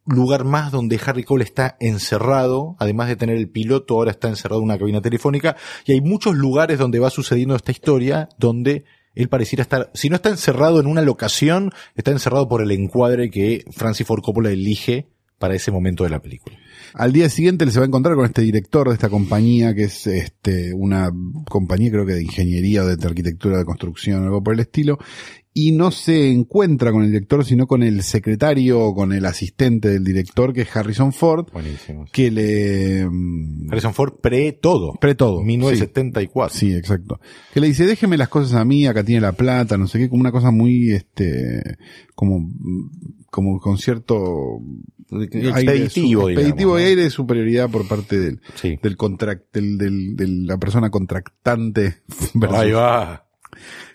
[0.07, 4.61] lugar más donde Harry Cole está encerrado, además de tener el piloto, ahora está encerrado
[4.61, 9.29] en una cabina telefónica y hay muchos lugares donde va sucediendo esta historia donde él
[9.29, 13.65] pareciera estar, si no está encerrado en una locación, está encerrado por el encuadre que
[13.73, 15.09] Francis Ford Coppola elige
[15.39, 16.57] para ese momento de la película.
[16.95, 20.07] Al día siguiente se va a encontrar con este director de esta compañía, que es
[20.07, 21.11] este una
[21.49, 24.99] compañía creo que de ingeniería o de arquitectura de construcción, algo por el estilo,
[25.61, 29.89] y no se encuentra con el director, sino con el secretario o con el asistente
[29.89, 32.05] del director, que es Harrison Ford, Buenísimo.
[32.13, 33.07] que le...
[33.11, 34.95] mm, Harrison Ford pre todo.
[35.01, 36.57] Pre todo, 1974.
[36.57, 37.21] Sí, exacto.
[37.53, 40.09] Que le dice, déjeme las cosas a mí, acá tiene la plata, no sé qué,
[40.09, 41.63] como una cosa muy, este,
[42.15, 42.49] como,
[43.31, 44.61] como con cierto
[45.11, 45.49] aire de
[45.85, 46.81] Expeditivo, digamos, expeditivo ¿no?
[46.81, 48.79] y aire de superioridad por parte del, Sí.
[48.83, 51.97] del contract, del, del- de la persona contractante
[52.35, 53.25] versus Ahí va.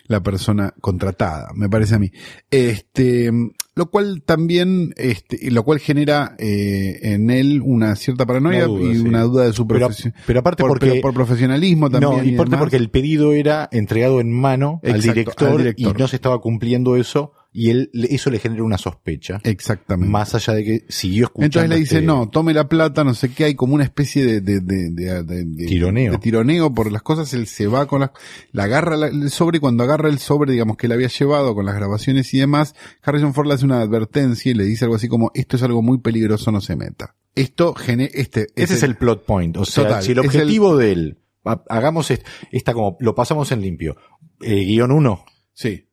[0.06, 2.10] La persona contratada, me parece a mí.
[2.50, 3.30] Este,
[3.74, 8.92] lo cual también, este, lo cual genera eh, en él una cierta paranoia Una duda,
[8.92, 9.00] y sí.
[9.00, 10.14] una duda de su Pero, profesión.
[10.26, 10.88] pero aparte por, porque...
[10.90, 12.12] pero por profesionalismo también.
[12.18, 15.96] no, y aparte porque el pedido era entregado en mano al, Exacto, director al director.
[15.96, 19.40] y no se estaba cumpliendo eso y él eso le genera una sospecha.
[19.44, 20.10] Exactamente.
[20.10, 21.46] Más allá de que siguió escuchando.
[21.60, 24.24] Entonces le dice, este- no, tome la plata, no sé qué, hay como una especie
[24.26, 26.10] de, de, de, de- de- de- Tironeo.
[26.12, 28.10] de tironeo por las cosas, él se va con las,
[28.50, 31.54] la agarra la- el sobre y cuando agarra el sobre, digamos que le había llevado
[31.54, 34.96] con las grabaciones y demás, Harrison Ford le hace una advertencia y le dice algo
[34.96, 37.14] así como, esto es algo muy peligroso, no se meta.
[37.36, 39.56] Esto gene, este, Ese es el plot point.
[39.58, 43.52] O sea, Total, si el objetivo de él, ha- hagamos est- esta como, lo pasamos
[43.52, 43.96] en limpio.
[44.40, 45.24] Eh, guion 1.
[45.52, 45.86] Sí,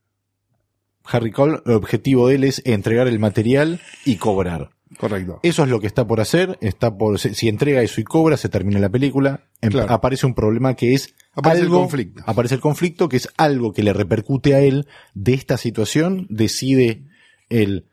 [1.12, 4.72] Harry Cole, el objetivo de él es entregar el material y cobrar.
[4.98, 5.40] correcto.
[5.44, 8.50] Eso es lo que está por hacer, está por, si entrega eso y cobra, se
[8.50, 9.92] termina la película, em- Claro.
[9.94, 12.24] aparece un problema que es Aparece el algo, conflicto.
[12.26, 17.04] aparece el conflicto que es algo que le repercute a él de esta situación, decide
[17.50, 17.86] él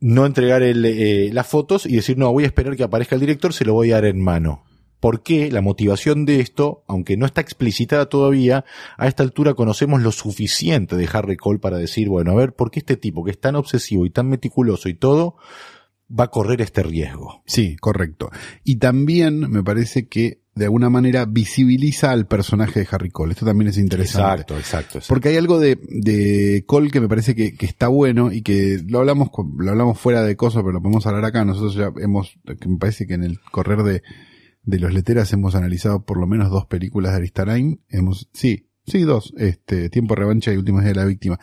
[0.00, 3.20] no entregar el, eh, las fotos y decir, no, voy a esperar que aparezca el
[3.20, 4.64] director, se lo voy a dar en mano.
[5.00, 5.50] ¿Por qué?
[5.50, 8.64] La motivación de esto, aunque no está explicitada todavía,
[8.96, 12.70] a esta altura conocemos lo suficiente de Harry Cole para decir, bueno, a ver, ¿por
[12.70, 15.36] qué este tipo que es tan obsesivo y tan meticuloso y todo,
[16.08, 17.42] va a correr este riesgo?
[17.46, 18.30] Sí, correcto.
[18.64, 23.32] Y también me parece que de alguna manera visibiliza al personaje de Harry Cole.
[23.34, 24.40] Esto también es interesante.
[24.40, 24.56] exacto.
[24.56, 25.00] exacto.
[25.06, 28.80] Porque hay algo de, de Cole que me parece que, que está bueno y que
[28.88, 29.28] lo hablamos,
[29.58, 31.44] lo hablamos fuera de cosas, pero lo podemos hablar acá.
[31.44, 34.02] Nosotros ya hemos, que me parece que en el correr de,
[34.66, 37.80] de los leteras hemos analizado por lo menos dos películas de Aristarain.
[37.88, 41.38] Hemos, sí, sí, dos, este, Tiempo de Revancha y Últimos de la Víctima.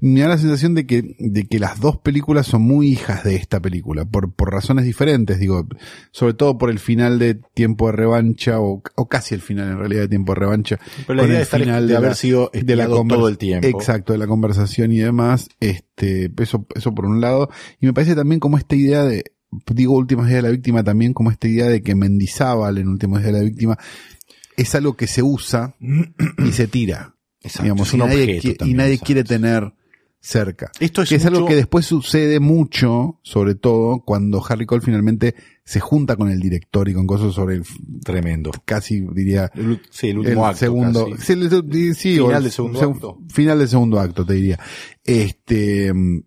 [0.00, 3.36] Me da la sensación de que, de que las dos películas son muy hijas de
[3.36, 5.66] esta película, por, por razones diferentes, digo,
[6.10, 9.78] sobre todo por el final de Tiempo de Revancha, o, o casi el final en
[9.78, 10.78] realidad de Tiempo de Revancha.
[11.06, 12.86] Pero la con idea el de, estar- final de de haber la- sido de la
[12.86, 13.66] todo el tiempo.
[13.66, 17.48] Exacto, de la conversación y demás, este, eso, eso por un lado.
[17.80, 19.24] Y me parece también como esta idea de,
[19.72, 23.20] digo Últimos Días de la Víctima también como esta idea de que Mendizábal en Últimos
[23.20, 23.78] Días de la Víctima
[24.56, 25.74] es algo que se usa
[26.46, 27.14] y se tira.
[27.40, 29.04] Exacto, digamos, y nadie, y exacto.
[29.04, 29.74] quiere tener
[30.20, 30.70] cerca.
[30.80, 35.34] Esto es que es algo que después sucede mucho, sobre todo cuando Harry Cole finalmente
[35.64, 37.64] se junta con el director y con cosas sobre el,
[38.02, 38.50] Tremendo.
[38.64, 40.58] casi diría, El, sí, el último el acto.
[40.60, 41.22] segundo, casi.
[41.26, 43.18] sí, el- sí, o Final el del segundo seg- acto.
[43.28, 44.58] Final del segundo acto, te diría.
[45.04, 46.22] Este, mm,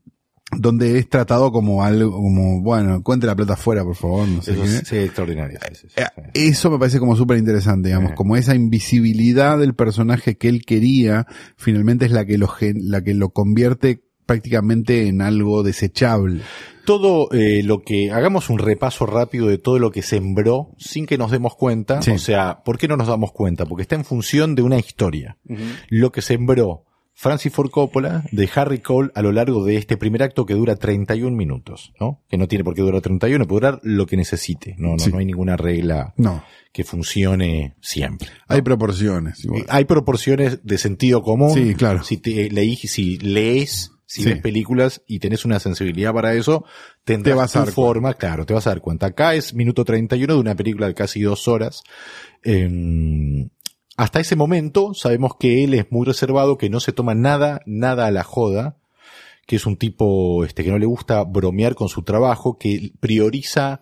[0.55, 4.53] donde es tratado como algo, como, bueno, cuente la plata afuera, por favor, no sé
[4.53, 4.67] Eso qué.
[4.77, 5.59] es, sí, extraordinario.
[5.67, 6.47] sí, sí, sí, Eh, sí.
[6.49, 11.27] Eso me parece como súper interesante, digamos, como esa invisibilidad del personaje que él quería,
[11.57, 16.41] finalmente es la que lo, gen- la que lo convierte prácticamente en algo desechable.
[16.85, 21.17] todo eh, lo que hagamos un repaso rápido de todo lo que sembró sin que
[21.17, 22.01] nos demos cuenta.
[22.01, 22.11] Sí.
[22.11, 23.65] O sea, ¿por qué no nos damos cuenta?
[23.65, 25.37] Porque está en función de una historia.
[25.89, 26.83] Lo que sembró
[27.19, 30.75] Francis Ford Coppola de Harry Cole a lo largo de este primer acto que dura
[30.75, 32.21] 31 minutos, ¿no?
[32.29, 34.75] Que no tiene por qué durar 31, puede durar lo que necesite.
[34.77, 35.11] No, no, Sí.
[35.11, 36.43] no hay ninguna regla No.
[36.71, 38.29] que funcione siempre.
[38.47, 39.43] Hay proporciones.
[39.43, 39.65] igual.
[39.67, 41.55] Hay proporciones de sentido común.
[41.55, 42.03] Sí, claro.
[42.03, 44.29] Si te leí, si lees, si Sí.
[44.29, 46.65] ves películas y tenés una sensibilidad para eso,
[47.03, 49.07] tendrás Te vas a dar forma, claro, te vas a dar cuenta.
[49.07, 51.81] Acá es minuto 31 de una película de casi dos horas.
[52.43, 53.49] Em,
[53.97, 58.05] hasta ese momento sabemos que él es muy reservado, que no se toma nada, nada
[58.05, 58.77] a la joda,
[59.47, 63.81] que es un tipo este, que no le gusta bromear con su trabajo, que prioriza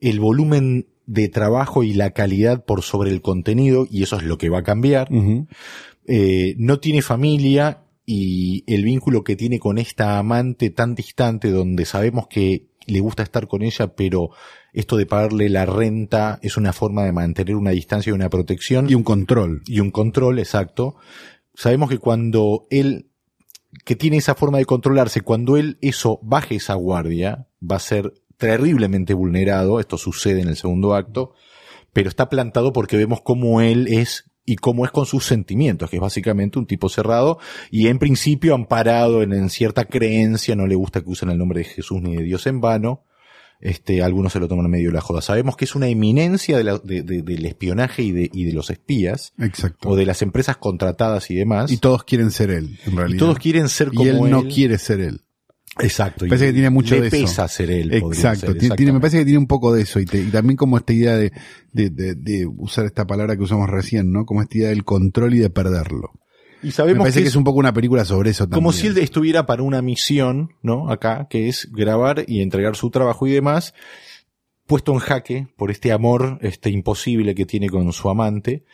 [0.00, 4.38] el volumen de trabajo y la calidad por sobre el contenido, y eso es lo
[4.38, 5.08] que va a cambiar.
[6.06, 11.84] Eh, no tiene familia y el vínculo que tiene con esta amante tan distante donde
[11.84, 14.30] sabemos que le gusta estar con ella, pero
[14.72, 18.88] esto de pagarle la renta es una forma de mantener una distancia y una protección
[18.88, 19.62] Y un control.
[19.66, 20.96] y un control exacto.
[21.54, 23.10] Sabemos que cuando él,
[23.84, 28.12] que tiene esa forma de controlarse, cuando él eso baje esa guardia, va a ser
[28.36, 29.80] terriblemente vulnerado.
[29.80, 31.32] Esto sucede en el segundo acto,
[31.92, 35.96] pero está plantado porque vemos cómo él es y cómo es con sus sentimientos, que
[35.96, 37.38] es básicamente un tipo cerrado
[37.70, 41.60] y en principio amparado en, en cierta creencia, no le gusta que usen el nombre
[41.60, 43.04] de Jesús ni de Dios en vano.
[43.60, 45.22] Este, algunos se lo toman en medio de la joda.
[45.22, 48.52] Sabemos que es una eminencia de la- de- de- del espionaje y de, y de
[48.52, 49.88] los espías, Exacto.
[49.88, 51.70] o de las empresas contratadas y demás.
[51.72, 53.18] Y todos quieren ser él, en Y realidad.
[53.20, 54.30] todos quieren ser Y como él él.
[54.30, 55.20] no quiere ser él.
[55.80, 56.24] Exacto.
[56.26, 57.16] y Parece que tiene mucho le de eso.
[57.16, 57.92] pesa ser él.
[57.92, 58.52] Exacto.
[58.52, 59.98] ser, Tiene- me parece que tiene un poco de eso.
[60.00, 61.32] Y, te- y también como esta idea de,
[61.72, 64.24] de, de- de usar esta palabra que usamos recién, ¿no?
[64.24, 66.10] Como esta idea del control y de perderlo.
[66.62, 68.54] Y Me sabemos parece que, que es un poco una película sobre eso también.
[68.56, 70.90] como si él estuviera para una misión, ¿no?
[70.90, 73.74] Acá, que es grabar y entregar su trabajo y demás,
[74.66, 78.64] puesto en jaque por este amor, este imposible que tiene con su amante,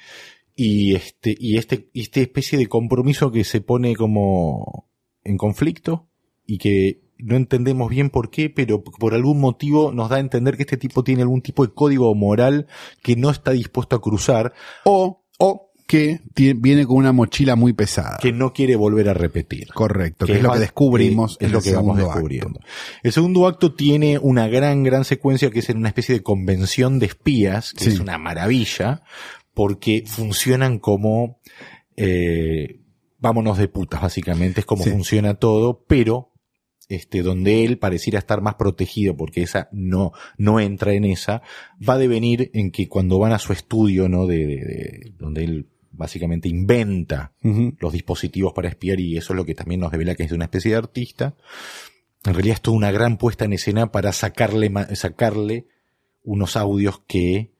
[0.54, 4.88] y este, y este, y esta especie de compromiso que se pone como
[5.24, 6.09] en conflicto,
[6.52, 10.56] y que no entendemos bien por qué, pero por algún motivo nos da a entender
[10.56, 12.66] que este tipo tiene algún tipo de código moral
[13.02, 14.52] que no está dispuesto a cruzar,
[14.84, 16.20] O, o que
[16.56, 18.18] viene con una mochila muy pesada.
[18.22, 19.68] que no quiere volver a repetir.
[19.74, 20.24] Correcto.
[20.24, 22.60] Que, es lo que descubrimos que es lo que vamos descubriendo.
[22.60, 22.70] acto.
[23.02, 26.98] El segundo acto tiene una gran, gran secuencia que es en una especie de convención
[27.00, 27.90] de espías, que Sí.
[27.90, 29.02] es una maravilla,
[29.52, 31.38] porque funcionan como,
[31.96, 32.80] eh,
[33.18, 34.90] vámonos de putas, básicamente, es como Sí.
[34.90, 36.29] funciona todo, pero
[36.90, 41.40] este, donde él pareciera estar más protegido porque esa no, no entra en esa,
[41.88, 44.26] va a devenir en que cuando van a su estudio, ¿no?
[44.26, 47.32] De, de- de- donde él básicamente inventa
[47.78, 50.44] los dispositivos para espiar y eso es lo que también nos revela que es una
[50.44, 51.34] especie de artista.
[52.24, 55.66] En realidad es toda una gran puesta en escena para sacarle, sacarle
[56.22, 57.52] unos audios que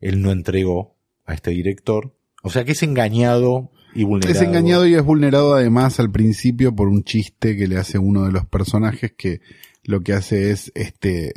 [0.00, 2.14] él no entregó a este director.
[2.42, 4.34] O sea que es engañado y vulnerado.
[4.34, 8.24] Es engañado y es vulnerado además al principio por un chiste que le hace uno
[8.24, 9.40] de los personajes que
[9.84, 11.32] lo que hace es este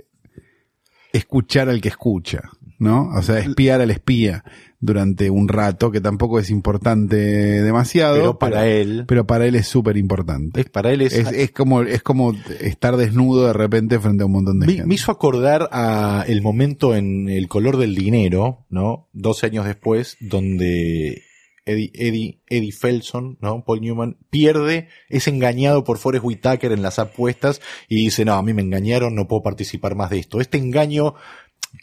[1.13, 2.41] escuchar al que escucha,
[2.79, 3.09] ¿no?
[3.15, 4.43] O sea, espiar al espía
[4.79, 8.15] durante un rato, que tampoco es importante demasiado.
[8.15, 10.59] Pero para él, pero para él es súper importante.
[10.59, 14.25] es, para él es, Es, es como, es como estar desnudo de repente frente a
[14.25, 14.87] un montón de me, gente.
[14.87, 19.07] me hizo acordar a el momento en El color del dinero, ¿no?
[19.13, 21.23] 12 años después, donde
[21.65, 23.63] Eddie, Eddie, Eddie Felson, ¿no?
[23.63, 28.43] Paul Newman, pierde, es engañado por Forrest Whitaker en las apuestas y dice, no, a
[28.43, 30.41] mí me engañaron, no puedo participar más de esto.
[30.41, 31.15] Este engaño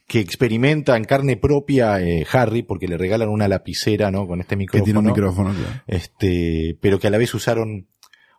[0.07, 4.27] que experimenta en carne propia eh, Harry, porque le regalan una lapicera, ¿no?
[4.27, 4.85] Con este que micrófono.
[4.85, 5.83] tiene un micrófono, claro.
[5.87, 7.89] Este, pero que a la vez usaron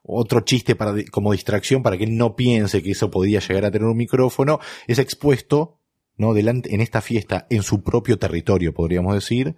[0.03, 3.71] otro chiste para, como distracción para que él no piense que eso podía llegar a
[3.71, 5.79] tener un micrófono, es expuesto,
[6.17, 6.33] ¿no?
[6.33, 9.55] Delante, en esta fiesta, en su propio territorio, podríamos decir.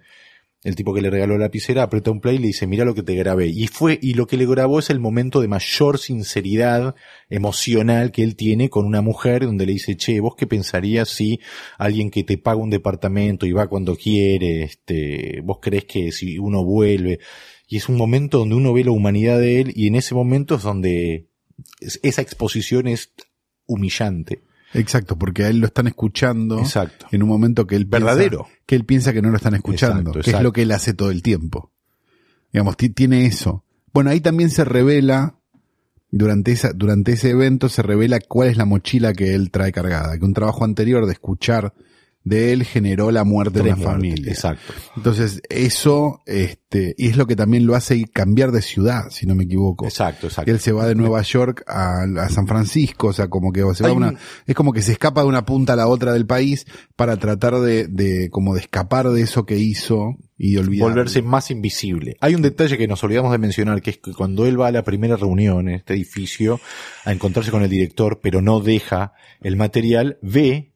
[0.64, 2.94] El tipo que le regaló la lapicera aprieta un play y le dice, mira lo
[2.94, 3.48] que te grabé.
[3.48, 6.94] Y fue, y lo que le grabó es el momento de mayor sinceridad
[7.28, 11.38] emocional que él tiene con una mujer donde le dice, che, vos qué pensarías si
[11.78, 16.38] alguien que te paga un departamento y va cuando quiere, este, vos crees que si
[16.38, 17.20] uno vuelve,
[17.68, 20.54] y es un momento donde uno ve la humanidad de él y en ese momento
[20.54, 21.28] es donde
[21.80, 23.12] es- esa exposición es
[23.66, 24.42] humillante.
[24.74, 27.06] Exacto, porque a él lo están escuchando Exacto.
[27.12, 28.46] en un momento que él piensa, Verdadero.
[28.66, 30.94] que él piensa que no lo están escuchando, Exacto, que es lo que él hace
[30.94, 31.70] todo el tiempo.
[32.52, 33.64] Digamos, ti- tiene eso.
[33.92, 35.36] Bueno, ahí también se revela,
[36.10, 40.18] durante, esa, durante ese evento se revela cuál es la mochila que él trae cargada,
[40.18, 41.72] que un trabajo anterior de escuchar
[42.24, 44.32] de él generó la muerte Tres de una muertes, familia.
[44.32, 44.72] Exacto.
[44.96, 49.34] Entonces, eso, este, y es lo que también lo hace cambiar de ciudad, si no
[49.34, 49.84] me equivoco.
[49.84, 50.50] Exacto, exacto.
[50.50, 53.82] Él se va de Nueva York a, a San Francisco, o sea, como que se
[53.82, 56.12] va Hay una, un- es como que se escapa de una punta a la otra
[56.14, 56.66] del país
[56.96, 60.88] para tratar de, de, como de escapar de eso que hizo y de olvidar.
[60.88, 62.16] volverse más invisible.
[62.20, 64.72] Hay un detalle que nos olvidamos de mencionar, que es que cuando él va a
[64.72, 66.58] la primera reunión en este edificio
[67.04, 69.12] a encontrarse con el director, pero no deja
[69.42, 70.72] el material, ve,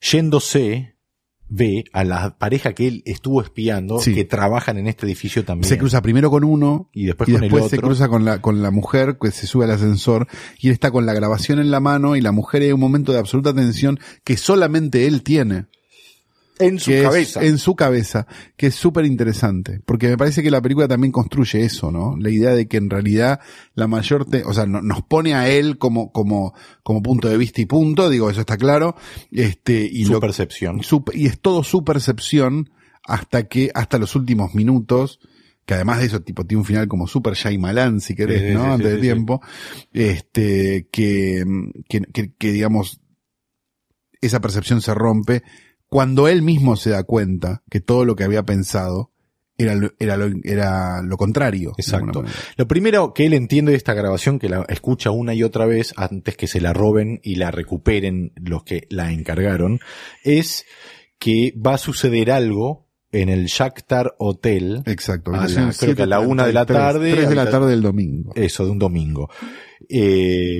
[0.00, 0.96] yéndose,
[1.48, 4.14] ve a la pareja que él estuvo espiando, Sí.
[4.14, 5.68] que trabajan en este edificio también.
[5.68, 8.40] Se cruza primero con uno y después y con después el se cruza con la,
[8.42, 10.26] con la mujer que se sube al ascensor
[10.60, 13.12] y él está con la grabación en la mano y la mujer hay un momento
[13.12, 15.66] de absoluta tensión que solamente él tiene.
[16.58, 17.44] En su cabeza.
[17.44, 21.64] en su cabeza, que es súper interesante, porque me parece que la película también construye
[21.64, 22.16] eso, ¿no?
[22.18, 23.40] La idea de que en realidad
[23.74, 27.36] la mayor, te- o sea, no- nos pone a él como, como, como punto de
[27.36, 28.96] vista y punto, digo, eso está claro,
[29.30, 30.82] este, y su lo- percepción.
[30.82, 32.70] su- y es todo su percepción
[33.06, 35.20] hasta que, hasta los últimos minutos,
[35.64, 38.64] que además de eso, tipo, tiene un final como super Shyamalan, si querés, Sí, ¿no?
[38.64, 39.42] sí, Antes sí, de tiempo,
[39.92, 41.44] este, que,
[41.88, 43.00] que, que, que, digamos,
[44.20, 45.42] esa percepción se rompe
[45.88, 49.10] cuando él mismo se da cuenta que todo lo que había pensado
[49.56, 51.72] era lo, era lo, era lo contrario.
[51.78, 52.24] Exacto.
[52.56, 55.92] Lo primero que él entiende de esta grabación, que la escucha una y otra vez
[55.96, 59.80] antes que se la roben y la recuperen los que la encargaron,
[60.22, 60.64] es
[61.18, 65.32] que va a suceder algo en el Shakhtar Hotel, Exacto.
[65.34, 67.70] A la- creo que a la una de la 7:33, tarde, tres de la tarde
[67.70, 68.32] del domingo.
[68.36, 69.28] eso, de un domingo.
[69.88, 70.58] Eh,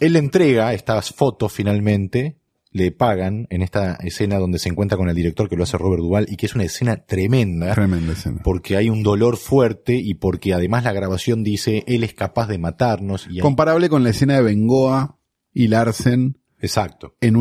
[0.00, 2.36] él entrega estas fotos finalmente,
[2.76, 6.02] le pagan en esta escena donde se encuentra con el director que lo hace Robert
[6.02, 7.74] Duvall y que es una escena tremenda.
[7.74, 8.40] Tremenda escena.
[8.44, 12.58] porque hay un dolor fuerte y porque además la grabación dice él es capaz de
[12.58, 15.18] matarnos y hay- Comparable con la escena de Bengoa
[15.52, 17.36] y Larsen exacto en,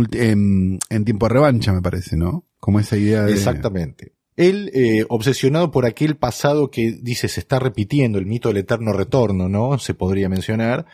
[0.89, 2.47] en tiempo de revancha, me parece, ¿no?
[2.59, 3.33] Como esa idea de...
[3.33, 8.57] exactamente él eh, obsesionado por aquel pasado que dice se está repitiendo el mito del
[8.57, 10.85] eterno retorno no se podría mencionar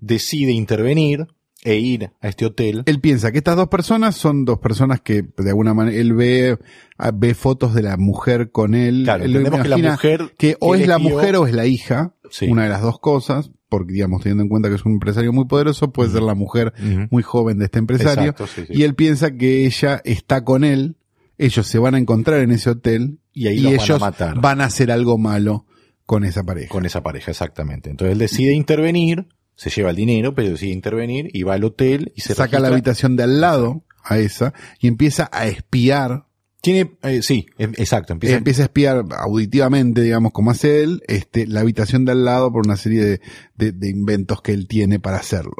[0.00, 1.28] decide intervenir
[1.64, 5.22] e ir a este hotel Él piensa que estas dos personas son dos personas que
[5.36, 6.56] de alguna manera él ve
[6.98, 9.02] ah, ve fotos de la mujer con él.
[9.04, 12.14] Claro, él entendemos que la mujer que o es la mujer o es la hija,
[12.30, 12.46] Sí.
[12.46, 15.46] una de las dos cosas, porque digamos teniendo en cuenta que es un empresario muy
[15.46, 16.72] poderoso, puede ser la mujer
[17.10, 18.72] muy joven de este empresario Exacto, sí, sí.
[18.74, 20.96] y él piensa que ella está con él,
[21.38, 24.40] ellos se van a encontrar en ese hotel Y ahí los van a ellos matar.
[24.40, 25.64] van a hacer algo malo
[26.06, 26.68] con esa pareja.
[26.68, 29.26] con esa pareja exactamente entonces él decide intervenir
[29.58, 32.68] se lleva el dinero pero decide intervenir y va al hotel y se Saca la
[32.68, 36.26] habitación de al lado a esa y empieza a espiar
[36.60, 41.46] tiene eh, sí em- exacto empieza, empieza a espiar auditivamente, digamos, como hace él, este,
[41.46, 43.20] la habitación de al lado por una serie de,
[43.56, 45.54] de- de inventos que él tiene para hacerlo.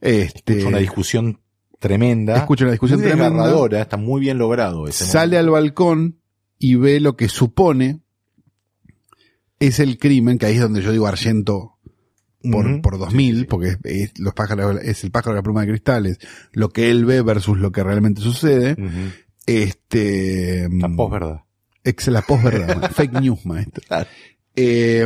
[0.00, 1.40] Este, una discusión
[1.78, 2.36] tremenda.
[2.36, 3.80] Escucha una discusión muy tremenda.
[3.82, 6.20] está muy bien logrado ese sale al balcón
[6.58, 8.00] y ve lo que supone
[9.60, 11.73] es el crimen, que ahí es donde yo digo Argento
[12.50, 12.80] por, Ujú.
[12.82, 16.18] por 2000, porque es, es los pájaros, es el pájaro de la pluma de cristales,
[16.52, 18.76] lo que él ve versus lo que realmente sucede.
[19.46, 21.40] Este, La posverdad.
[21.84, 23.82] ex, la posverdad, fake news, maestro.
[23.86, 24.06] Claro.
[24.56, 25.02] Eh,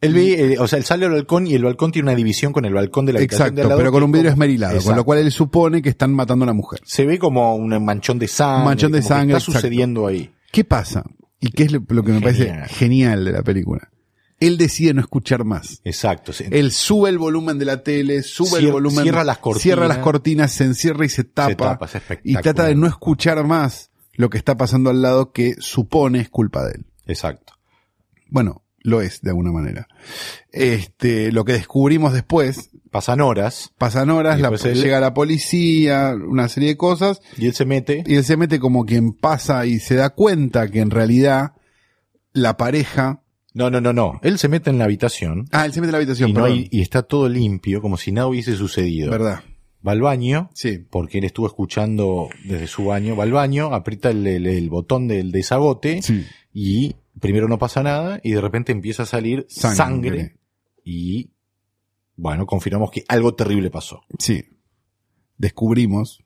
[0.00, 2.52] Él ve, eh, o sea, él sale al balcón y el balcón tiene una división
[2.52, 5.04] con el balcón de la habitación Exacto, lado pero con un vidrio esmerilado, con lo
[5.04, 6.80] cual él supone que están matando a la mujer.
[6.84, 8.64] Se ve como un manchón de sangre.
[8.66, 9.58] Manchón de como que sangre, Está exacto.
[9.60, 10.30] sucediendo ahí.
[10.52, 11.04] ¿Qué pasa?
[11.40, 13.90] ¿Y qué es lo, que me parece genial de la película?
[14.40, 15.80] Él decide no escuchar más.
[15.84, 16.32] Exacto.
[16.32, 19.62] Se- Él sube el volumen de la tele, sube el volumen, cierra las cortinas.
[19.62, 21.48] cierra las cortinas, se encierra y se tapa,
[21.88, 25.32] se tapa, es y trata de no escuchar más lo que está pasando al lado
[25.32, 26.86] que supone es culpa de él.
[27.06, 27.54] Exacto.
[28.30, 29.88] Bueno, lo es de alguna manera.
[30.52, 36.48] Este, lo que descubrimos después, Pasan horas pasan horas, la- él- llega la policía, una
[36.48, 38.02] serie de cosas, y él se mete.
[38.06, 41.52] y él se mete como quien pasa y se da cuenta que en realidad
[42.32, 43.20] la pareja,
[43.58, 44.20] No, no, no, no.
[44.22, 46.44] Él se mete en la habitación ah, él se mete en la habitación, y, no
[46.44, 49.10] hay- y está todo limpio, como si nada hubiese sucedido.
[49.10, 49.42] verdad,
[49.86, 54.10] Va al baño, sí, porque él estuvo escuchando desde su baño, va al baño, aprieta
[54.10, 58.72] el, el- el botón del desagote sí, y primero no pasa nada y de repente
[58.72, 59.76] empieza a salir Sangre.
[59.76, 60.36] sangre,
[60.84, 61.30] y
[62.16, 64.02] bueno, confirmamos que algo terrible pasó.
[64.18, 64.44] sí.
[65.36, 66.24] Descubrimos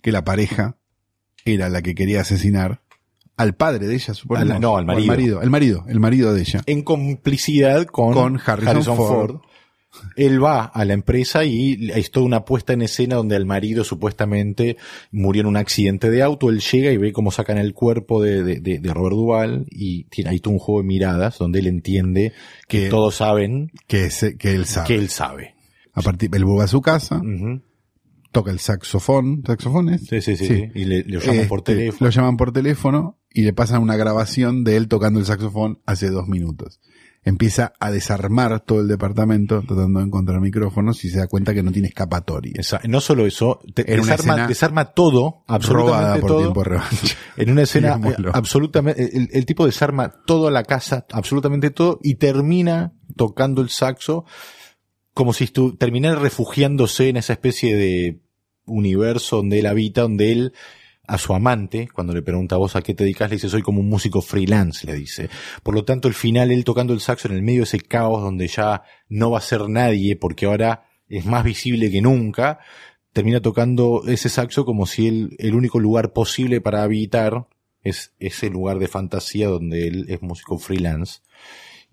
[0.00, 0.76] que la pareja
[1.44, 2.82] era la que quería asesinar
[3.36, 4.60] al padre de ella, suponemos.
[4.60, 5.02] No, al marido.
[5.02, 6.62] el marido, el marido, el marido de ella.
[6.66, 9.36] En complicidad con, Con Harrison Ford.
[10.16, 13.84] Él va a la empresa y es toda una puesta en escena donde el marido
[13.84, 14.78] supuestamente
[15.10, 16.48] murió en un accidente de auto.
[16.48, 20.04] Él llega y ve cómo sacan el cuerpo de, de, de- de Robert Duval y
[20.04, 22.32] tiene ahí todo un juego de miradas donde él entiende
[22.68, 24.08] que Que- todos saben Que,
[24.38, 24.86] que él sabe.
[24.86, 25.54] que él sabe.
[25.92, 27.20] A partir, él vuelve a su casa.
[28.32, 30.06] Toca el saxofón, ¿saxofones?
[30.08, 30.46] Sí, sí, sí.
[30.46, 30.68] sí.
[30.74, 32.06] Y le, lo llaman por Este, teléfono.
[32.06, 36.08] Lo llaman por teléfono y le pasan una grabación de él tocando el saxofón hace
[36.10, 36.80] dos minutos.
[37.24, 41.62] Empieza a desarmar todo el departamento tratando de encontrar micrófonos y se da cuenta que
[41.62, 42.54] no tiene escapatoria.
[42.56, 46.38] Esa- no solo eso, te- desarma, desarma todo, absolutamente por todo.
[46.40, 47.14] tiempo revancha.
[47.36, 52.16] En una escena eh, absolutamente, el, el tipo desarma toda la casa, absolutamente todo, y
[52.16, 54.24] termina tocando el saxo
[55.14, 55.46] como si
[55.78, 58.20] terminara refugiándose en esa especie de
[58.66, 60.52] universo donde él habita, donde él
[61.06, 63.62] a su amante, cuando le pregunta a vos a qué te dedicas, le dice soy
[63.62, 65.28] como un músico freelance, le dice.
[65.62, 68.22] Por lo tanto, el final, él tocando el saxo en el medio de ese caos
[68.22, 72.60] donde ya no va a ser nadie, porque ahora es más visible que nunca,
[73.12, 77.46] termina tocando ese saxo como si él, el único lugar posible para habitar
[77.82, 81.20] es ese lugar de fantasía donde él es músico freelance.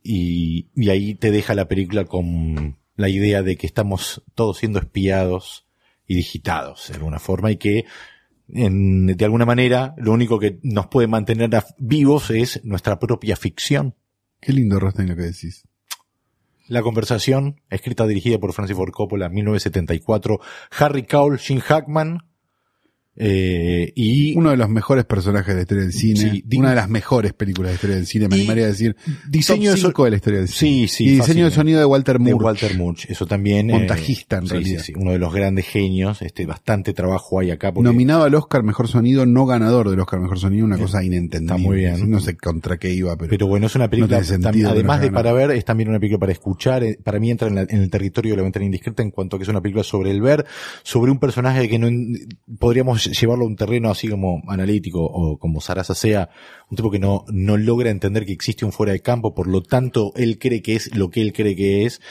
[0.01, 4.79] Y, y ahí te deja la película con la idea de que estamos todos siendo
[4.79, 5.65] espiados
[6.05, 7.85] y digitados de alguna forma y que
[8.49, 13.95] en- de alguna manera lo único que nos puede mantener vivos es nuestra propia ficción.
[14.41, 15.63] Qué lindo, Rostein, lo que decís.
[16.67, 20.39] La conversación, escrita dirigida por Francis Ford Coppola en 1974,
[20.77, 22.28] Harry Cowell, Gene Hackman,
[23.21, 26.31] eh, y Uno de los mejores personajes de la historia del cine.
[26.31, 28.95] Sí, una de las mejores películas de la historia del cine, me animaría a decir.
[29.29, 30.69] diseño top de so- 5 de la historia del cine.
[30.69, 32.45] Sí, sí, Y diseño de sonido de Walter de Moore.
[32.45, 33.69] Walter Murch, eso también.
[33.69, 34.79] eh, Montajista, en sí, realidad.
[34.81, 37.73] sí, sí, uno de los grandes genios, este, bastante trabajo hay acá.
[37.75, 41.53] Nominado al Oscar Mejor Sonido, no ganador del Oscar Mejor Sonido, una cosa inentendible.
[41.55, 42.09] está muy bien.
[42.09, 45.11] No sé contra qué iba, pero, Pero bueno, es una película, No sentido además de
[45.11, 46.83] para ver, es también una película para escuchar.
[46.83, 49.35] eh, Para mí entra en, la- en el territorio de la ventana indiscreta en cuanto
[49.35, 50.45] a que es una película sobre el ver,
[50.83, 51.89] sobre un personaje que no
[52.59, 56.29] podríamos llevarlo a un terreno así como analítico o como Sarasa sea,
[56.69, 59.61] un tipo que no, no logra entender que existe un fuera de campo, por lo
[59.61, 62.01] tanto él cree que es lo que él cree que es,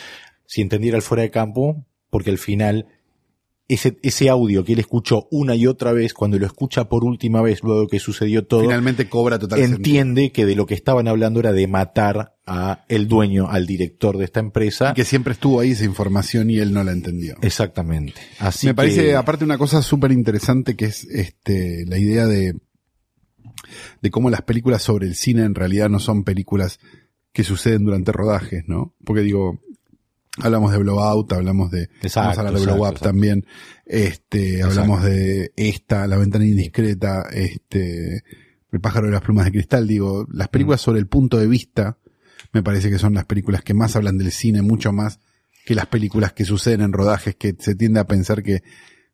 [0.47, 2.87] si entendiera el fuera de campo, porque al final
[3.69, 7.43] ese, ese audio que él escuchó una y otra vez, cuando lo escucha por última
[7.43, 9.77] vez, luego que sucedió todo, finalmente cobra total sentido.
[9.77, 14.17] entiende que de lo que estaban hablando era de matar a el dueño, al director
[14.17, 14.93] de esta empresa.
[14.93, 17.37] Y que siempre estuvo ahí esa información y él no la entendió.
[17.43, 18.15] Exactamente.
[18.39, 22.55] Así Me parece, aparte, una cosa súper interesante que es este la idea de,
[24.01, 26.81] de cómo las películas sobre el cine en realidad no son películas
[27.33, 28.95] que suceden durante rodajes, ¿no?
[29.05, 29.61] Porque digo,
[30.43, 33.09] hablamos de Blowout, hablamos de, Exacto, vamos a hablar de exacto, Blow Up exacto.
[33.09, 33.47] también,
[33.87, 34.67] este, Exacto.
[34.67, 38.23] hablamos de esta, La ventana indiscreta, este,
[38.71, 41.99] El pájaro de las plumas de cristal, digo, las películas sobre el punto de vista,
[42.53, 45.21] me parece que son las películas que más hablan del cine, mucho más
[45.65, 48.63] que las películas que suceden en rodajes, que se tiende a pensar que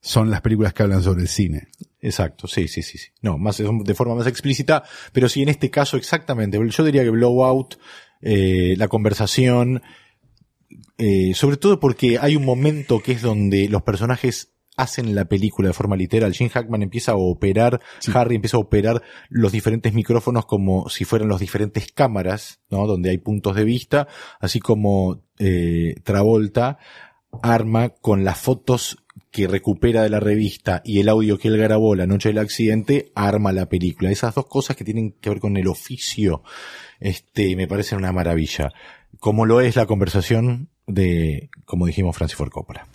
[0.01, 1.69] son las películas que hablan sobre el cine.
[2.01, 3.09] Exacto, sí, sí, sí, sí.
[3.23, 6.61] No, más de forma más explícita, pero sí en este caso exactamente.
[6.69, 7.77] Yo diría que Blowout,
[8.21, 9.83] eh, la conversación,
[10.99, 15.69] eh, sobre todo porque hay un momento que es donde los personajes hacen la película
[15.69, 16.33] de forma literal.
[16.35, 17.81] Jim Hackman empieza a operar,
[18.13, 22.87] Harry empieza a operar los diferentes micrófonos como si fueran las diferentes cámaras, ¿no?
[22.87, 24.09] Donde hay puntos de vista,
[24.41, 26.79] así como eh, Travolta
[27.43, 28.99] arma con las fotos
[29.31, 33.11] que recupera de la revista y el audio que él grabó la noche del accidente,
[33.15, 34.11] arma la película.
[34.11, 36.43] Esas dos cosas que tienen que ver con el oficio,
[37.01, 38.73] este, me parecen una maravilla.
[39.21, 42.89] Como lo es la conversación de, como dijimos, Francis Ford Coppola.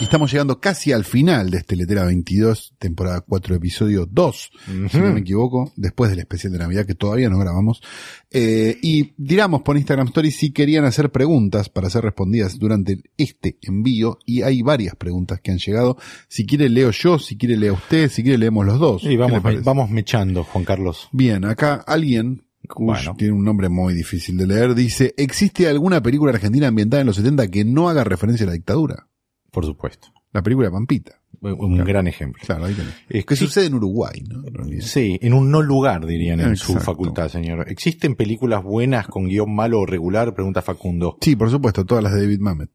[0.00, 4.50] Y estamos llegando casi al final de este Letera 22, temporada 4, episodio 2,
[4.90, 7.82] si no me equivoco, después del especial de Navidad que todavía no grabamos.
[8.30, 13.58] Eh, y diramos por Instagram Stories si querían hacer preguntas para ser respondidas durante este
[13.60, 14.18] envío.
[14.24, 15.98] Y hay varias preguntas que han llegado.
[16.28, 19.04] Si quiere leo yo, si quiere lea usted, si quiere leemos los dos.
[19.04, 21.10] Y ¿Qué vamos, vamos mechando, Juan Carlos.
[21.12, 22.44] Bien, acá alguien,
[22.76, 23.14] Bueno.
[23.16, 27.16] tiene un nombre muy difícil de leer, dice, ¿existe alguna película argentina ambientada en los
[27.16, 29.06] 70 que no haga referencia a la dictadura?
[29.50, 30.08] Por supuesto.
[30.32, 31.16] La película Pampita.
[31.42, 31.84] Un un Claro.
[31.86, 32.42] gran ejemplo.
[32.46, 32.92] Claro, ahí tenés.
[33.08, 34.44] Es Que sí- sucede en Uruguay, ¿no?
[34.46, 34.82] En.
[34.82, 37.64] Sí, en un no lugar, dirían en su facultad, señor.
[37.68, 40.34] ¿Existen películas buenas con guion malo o regular?
[40.34, 41.16] Pregunta Facundo.
[41.20, 42.70] Sí, por supuesto, todas las de David Mamet.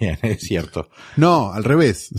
[0.00, 0.88] Bien, es cierto.
[1.16, 2.10] No, al revés.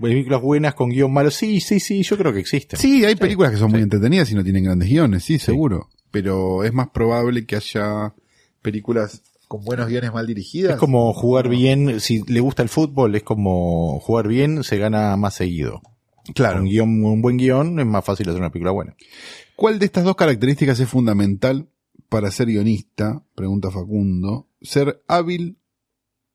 [0.00, 1.30] Películas buenas con guion malo.
[1.30, 2.78] Sí, sí, sí, yo creo que existen.
[2.78, 5.88] Sí, hay películas que son muy entretenidas y no tienen grandes guiones, sí, seguro.
[6.14, 8.14] Pero es más probable que haya
[8.62, 10.74] películas con buenos guiones mal dirigidas.
[10.74, 15.16] Es como jugar bien, si le gusta el fútbol, es como jugar bien, se gana
[15.16, 15.82] más seguido.
[16.32, 16.60] Claro.
[16.60, 18.94] Un guion, un buen guion, es más fácil hacer una película buena.
[19.56, 21.68] ¿Cuál de estas dos características es fundamental
[22.08, 23.24] para ser guionista?
[23.34, 24.46] Pregunta Facundo.
[24.62, 25.58] Ser hábil,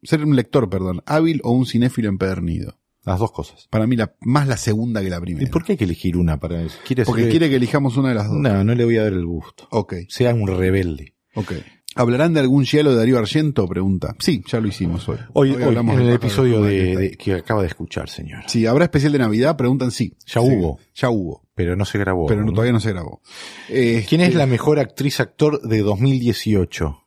[0.04, 2.79] ser un lector, perdón, hábil o un cinéfilo empedernido.
[3.10, 3.68] Las dos cosas.
[3.70, 5.52] Para mí la, más la segunda que la ¿Y primera.
[5.52, 6.78] por qué hay que elegir una para eso?
[6.86, 8.38] ¿Quiere Porque quiere que elijamos una de las dos.
[8.38, 9.68] No, no le voy a dar el gusto.
[9.72, 11.16] Ok, Sea un rebelde.
[11.36, 11.54] ok.
[11.96, 13.68] ¿Hablarán de algún hielo de Darío Argento?
[13.68, 14.16] Pregunta.
[14.20, 15.18] Sí, ya lo hicimos hoy.
[15.34, 18.44] Hoy, hoy, hablamos en el episodio de que acaba de escuchar, señor.
[18.46, 19.58] Sí, ¿habrá especial de Navidad?
[19.58, 20.14] Preguntan sí.
[20.28, 20.80] Ya Sí, hubo.
[20.94, 21.44] Ya hubo.
[21.56, 22.28] Pero no se grabó.
[22.28, 23.22] Pero no- todavía no se grabó.
[23.68, 27.06] Este, ¿Quién es la mejor actriz actor de 2018?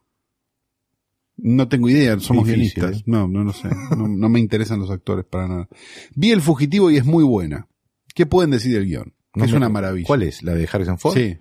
[1.37, 3.01] No tengo idea, somos Difícil, guionistas.
[3.01, 3.05] ¿eh?
[3.07, 3.68] No, no lo sé.
[3.97, 5.68] No, no me interesan los actores para nada.
[6.14, 7.66] Vi El Fugitivo y es muy buena.
[8.14, 9.14] ¿Qué pueden decir del guion?
[9.35, 10.07] No es una maravilla.
[10.07, 10.43] ¿Cuál es?
[10.43, 11.14] ¿La de Harrison Ford?
[11.16, 11.39] Sí,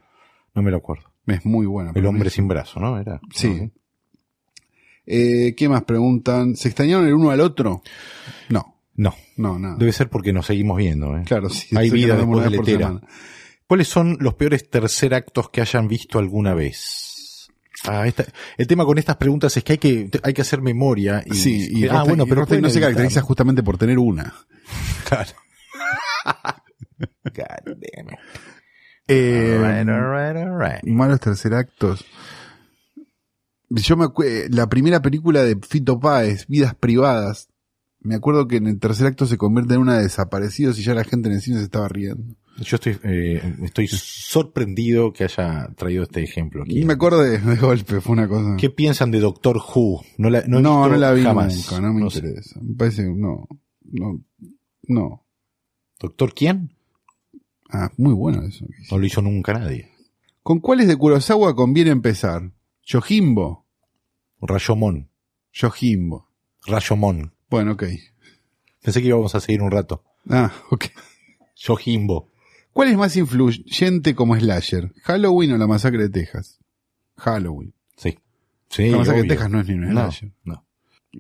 [0.56, 1.12] No me lo acuerdo.
[1.28, 1.92] es muy buena.
[1.94, 2.98] El hombre sin brazo, ¿no?
[2.98, 3.20] Era.
[3.34, 3.50] Sí.
[3.50, 3.72] ¿no?
[5.06, 6.56] Eh, ¿Qué más preguntan?
[6.56, 7.82] ¿Se extrañaron el uno al otro?
[8.50, 9.14] No, No.
[9.36, 9.76] no, nada.
[9.78, 11.24] Debe ser porque nos seguimos viendo, ¿eh?
[11.26, 11.76] Claro, sí.
[11.76, 13.02] Hay vida después de letera.
[13.68, 17.11] ¿Cuáles son los peores tercer actos que hayan visto alguna vez?
[17.88, 18.26] Ah, esta-
[18.58, 21.24] el tema con estas preguntas es que hay que, hay que hacer memoria.
[21.26, 22.82] Y, Sí, y ah, bueno, pero no se evitar.
[22.82, 24.34] caracteriza justamente por tener una.
[25.08, 25.32] Claro.
[27.26, 28.20] God damn it.
[29.08, 29.84] Eh.
[30.86, 32.06] Malos tercer actos.
[33.70, 37.48] Yo me acuerdo, la primera película de Fito Páez, Vidas Privadas,
[38.02, 40.94] me acuerdo que en el tercer acto se convierte en una de desaparecidos y ya
[40.94, 42.36] la gente en el cine se estaba riendo.
[42.58, 46.80] Yo estoy, eh, estoy sorprendido que haya traído este ejemplo aquí.
[46.82, 48.56] Y me acuerdo de, golpe, fue una cosa.
[48.58, 50.04] ¿Qué piensan de Doctor Who?
[50.18, 51.56] No la, no, No, la vi jamás.
[51.56, 52.60] nunca, no me interesa.
[52.62, 53.48] Me parece, no,
[53.84, 54.24] no,
[54.84, 55.26] no.
[56.00, 56.72] ¿Doctor quién?
[57.70, 58.66] Ah, muy bueno eso.
[58.92, 59.90] No lo hizo nunca nadie.
[60.44, 62.52] ¿Con cuáles de Kurosawa conviene empezar?
[62.84, 63.66] Yojimbo.
[64.42, 65.10] Rayomon.
[65.54, 66.28] Yojimbo.
[66.66, 67.34] Rayomon.
[67.50, 67.84] Bueno, ok.
[68.82, 70.04] Pensé que íbamos a seguir un rato.
[70.28, 70.86] Ah, ok.
[71.56, 72.31] Yojimbo.
[72.74, 74.92] ¿Cuál es más influyente como slasher?
[75.04, 76.60] ¿Halloween o la masacre de Texas?
[77.18, 77.74] Halloween.
[77.98, 78.18] Sí.
[78.70, 79.28] Sí, la masacre de.
[79.28, 80.32] Texas no es ni un slasher.
[80.44, 80.66] no.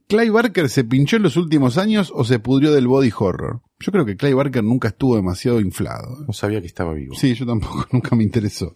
[0.08, 3.62] ¿Clay Barker se pinchó en los últimos años o se pudrió del body horror?
[3.78, 6.24] Yo creo que Clay Barker nunca estuvo demasiado inflado.
[6.26, 7.14] No sabía que estaba vivo.
[7.14, 8.74] Sí, yo tampoco, nunca me interesó.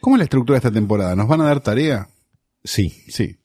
[0.00, 1.16] ¿Cómo es la estructura de esta temporada?
[1.16, 2.08] ¿Nos van a dar tarea?
[2.62, 2.90] Sí.
[3.08, 3.36] Sí.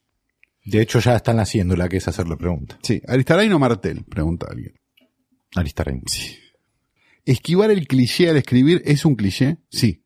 [0.64, 2.78] De hecho, ya están haciendo la que es hacer la pregunta.
[2.80, 3.02] Sí.
[3.08, 4.04] ¿Aristarain o Martel?
[4.04, 4.74] Pregunta alguien.
[5.56, 6.02] Aristarén.
[7.26, 9.58] ¿Esquivar el cliché al escribir es un cliché?
[9.68, 10.04] Sí.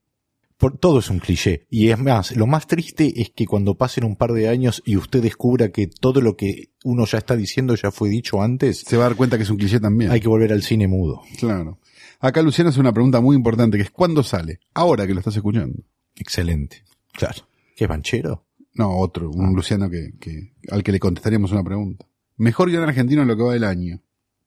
[0.57, 1.67] Por, todo es un cliché.
[1.71, 4.97] Y es más, lo más triste es que cuando pasen un par de años y
[4.97, 8.97] usted descubra que todo lo que uno ya está diciendo ya fue dicho antes, Se
[8.97, 10.11] va a dar cuenta que es un cliché también.
[10.11, 11.21] hay que volver al cine mudo.
[11.39, 11.79] Claro.
[12.21, 14.61] Acá Luciano hace una pregunta muy importante que es ¿cuándo sale?
[14.73, 15.83] Ahora que lo estás escuchando.
[16.17, 16.85] Excelente.
[17.13, 17.47] Claro.
[17.77, 18.47] ¿Qué banchero?
[18.75, 22.07] No, otro, un Luciano que, que, al que le contestaríamos una pregunta.
[22.37, 24.01] Mejor guion argentino en lo que va del año.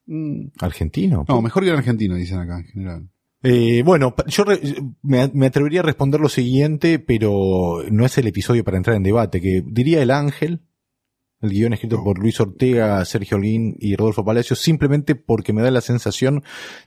[0.06, 0.47] Mm.
[0.60, 1.26] ¿Argentino?
[1.28, 3.10] No, mejor guion argentino, dicen acá en general.
[3.41, 4.62] Eh, bueno, yo re-
[5.01, 9.04] me, me atrevería a responder lo siguiente, pero no es el episodio para entrar en
[9.04, 10.62] debate, que diría El Ángel,
[11.41, 15.72] el guion escrito por Luis Ortega, Sergio Holguín y Rodolfo Palacios, simplemente porque me da
[15.72, 16.41] la sensación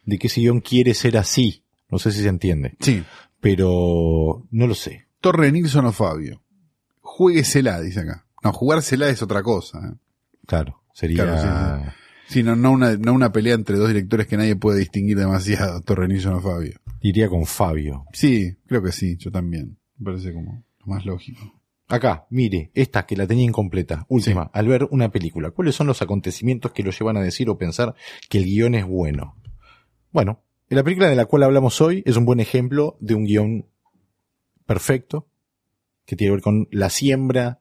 [0.05, 1.65] de que ese guion quiere ser así.
[1.91, 3.03] No sé si se entiende, Sí.
[3.41, 5.07] pero no lo sé.
[5.21, 6.43] Torre Nilsson o Fabio.
[7.01, 8.27] Jueguesela, dice acá.
[8.43, 9.79] No, jugársela es otra cosa.
[9.79, 9.95] ¿eh?
[10.47, 11.25] Claro, sería...
[11.25, 11.91] Claro, sí, Sí,
[12.43, 16.09] no, no, una, no una pelea entre dos directores que nadie puede distinguir demasiado, Torre
[16.09, 16.81] Nilsson o Fabio.
[17.01, 18.05] Iría con Fabio.
[18.13, 19.79] Sí, creo que sí, yo también.
[19.99, 21.41] Me parece como lo más lógico.
[21.89, 24.07] Acá, mire, esta que la tenía incompleta.
[24.09, 27.59] Última, al ver una película, ¿cuáles son los acontecimientos que lo llevan a decir o
[27.59, 27.95] pensar
[28.29, 29.37] que el guion es bueno?
[30.11, 33.67] Bueno, la película de la cual hablamos hoy es un buen ejemplo de un guion
[34.67, 35.29] perfecto,
[36.07, 37.61] que tiene que ver con la siembra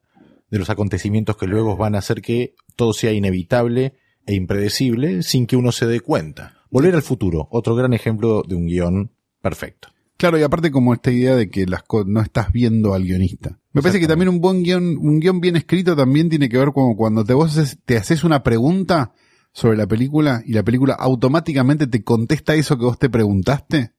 [0.49, 3.93] de los acontecimientos que luego van a hacer que todo sea inevitable
[4.25, 6.53] e impredecible sin que uno se dé cuenta.
[6.69, 9.11] Volver al futuro, otro gran ejemplo de un guion
[9.41, 9.89] perfecto.
[10.17, 13.59] Claro, y aparte como esta idea de que las co- no estás viendo al guionista.
[13.73, 16.71] Me parece que también un buen guion, un guion bien escrito también tiene que ver
[16.71, 19.11] como cuando te vos haces- te haces una pregunta
[19.51, 23.91] sobre la película y la película automáticamente te contesta eso que vos te preguntaste.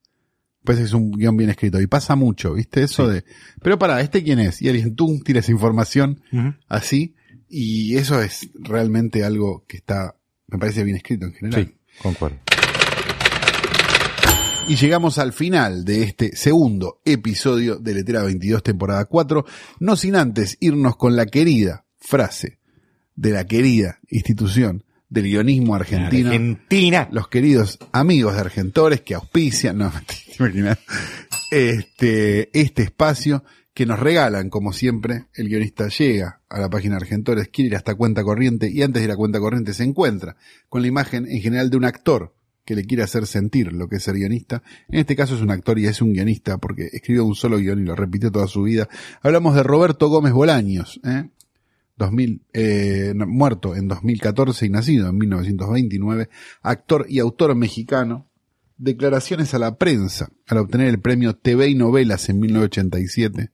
[0.65, 1.81] Pues es un guion bien escrito.
[1.81, 2.83] Y pasa mucho, ¿viste?
[2.83, 3.15] Eso Sí.
[3.17, 3.25] de,
[3.63, 4.61] pero para, ¿este quién es?
[4.63, 6.21] Y alguien tú tira esa información
[6.67, 7.15] así.
[7.49, 10.17] Y eso es realmente algo que está,
[10.49, 11.67] me parece bien escrito en general.
[11.67, 12.39] Sí, concuerdo.
[14.69, 19.45] Y llegamos al final de este segundo episodio de Letera 22 temporada 4,
[19.79, 22.59] no sin antes irnos con la querida frase
[23.15, 27.09] de la querida institución del guionismo argentino, Argentina.
[27.13, 29.93] los queridos amigos de Argentores que auspician, no,
[31.53, 33.45] este, este espacio
[33.77, 37.95] que nos regalan, como siempre, el guionista llega a la página Argentores, quiere ir hasta
[37.95, 40.35] cuenta corriente y antes de la cuenta corriente se encuentra
[40.71, 43.97] con la imagen en general de un actor que le quiere hacer sentir lo que
[43.97, 44.63] es ser guionista.
[44.89, 47.83] En este caso es un actor y es un guionista porque escribió un solo guion
[47.83, 48.89] y lo repitió toda su vida.
[49.21, 51.29] Hablamos de Roberto Gómez Bolaños, ¿eh?
[51.99, 56.31] 2000, eh, muerto en 2014 y nacido en 1929,
[56.63, 58.27] actor y autor mexicano.
[58.79, 63.51] Declaraciones a la prensa al obtener el premio TV y Novelas en 1987,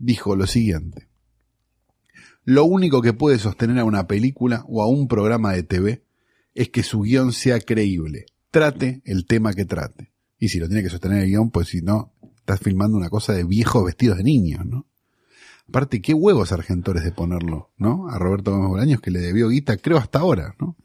[0.00, 1.06] dijo lo siguiente.
[2.44, 6.02] lo único que puede sostener a una película o a un programa de TV
[6.54, 8.26] es que su guion sea creíble.
[8.50, 10.10] Trate el tema que trate.
[10.38, 13.34] Y si lo tiene que sostener el guion, pues si no, estás filmando una cosa
[13.34, 14.86] de viejos vestidos de niños, ¿no?
[15.68, 18.08] Aparte, qué huevos argentores de ponerlo, ¿no?
[18.08, 20.76] A Roberto Gómez Bolaños que le debió guita, creo hasta ahora, ¿no?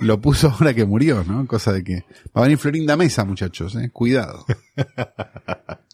[0.00, 1.46] Lo puso ahora que murió, ¿no?
[1.46, 2.04] Cosa de que
[2.36, 3.90] va a venir Florinda Mesa, muchachos, ¿eh?
[3.90, 4.44] Cuidado.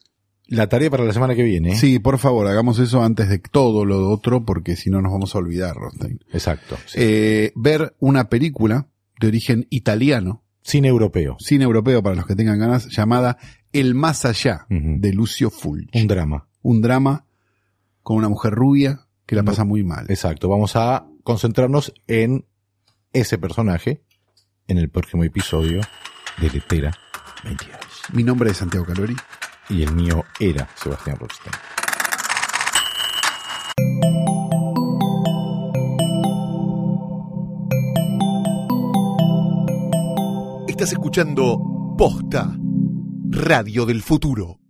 [0.54, 1.74] La tarea para la semana que viene.
[1.76, 5.34] Sí, por favor, hagamos eso antes de todo lo otro, porque si no nos vamos
[5.34, 6.20] a olvidar, Rostein.
[6.32, 6.76] Exacto.
[6.86, 6.98] sí.
[7.00, 8.88] Eh, ver una película
[9.20, 11.36] de origen italiano, Cine europeo.
[11.40, 13.36] cine europeo para los que tengan ganas, llamada
[13.72, 15.88] El Más Allá, de Lucio Fulci.
[16.00, 16.48] Un drama.
[16.62, 17.26] Un drama
[18.02, 19.50] con una mujer rubia que la No.
[19.50, 20.06] pasa muy mal.
[20.08, 20.48] Exacto.
[20.48, 22.44] Vamos a concentrarnos en
[23.12, 24.02] ese personaje
[24.68, 25.80] en el próximo episodio
[26.40, 26.92] de Letera
[27.44, 27.76] 22.
[28.14, 29.14] Mi nombre es Santiago Calori.
[29.68, 31.54] Y el mío era Sebastián Rothstein.
[40.68, 41.58] Estás escuchando
[41.96, 42.56] Posta,
[43.30, 44.63] Radio del Futuro.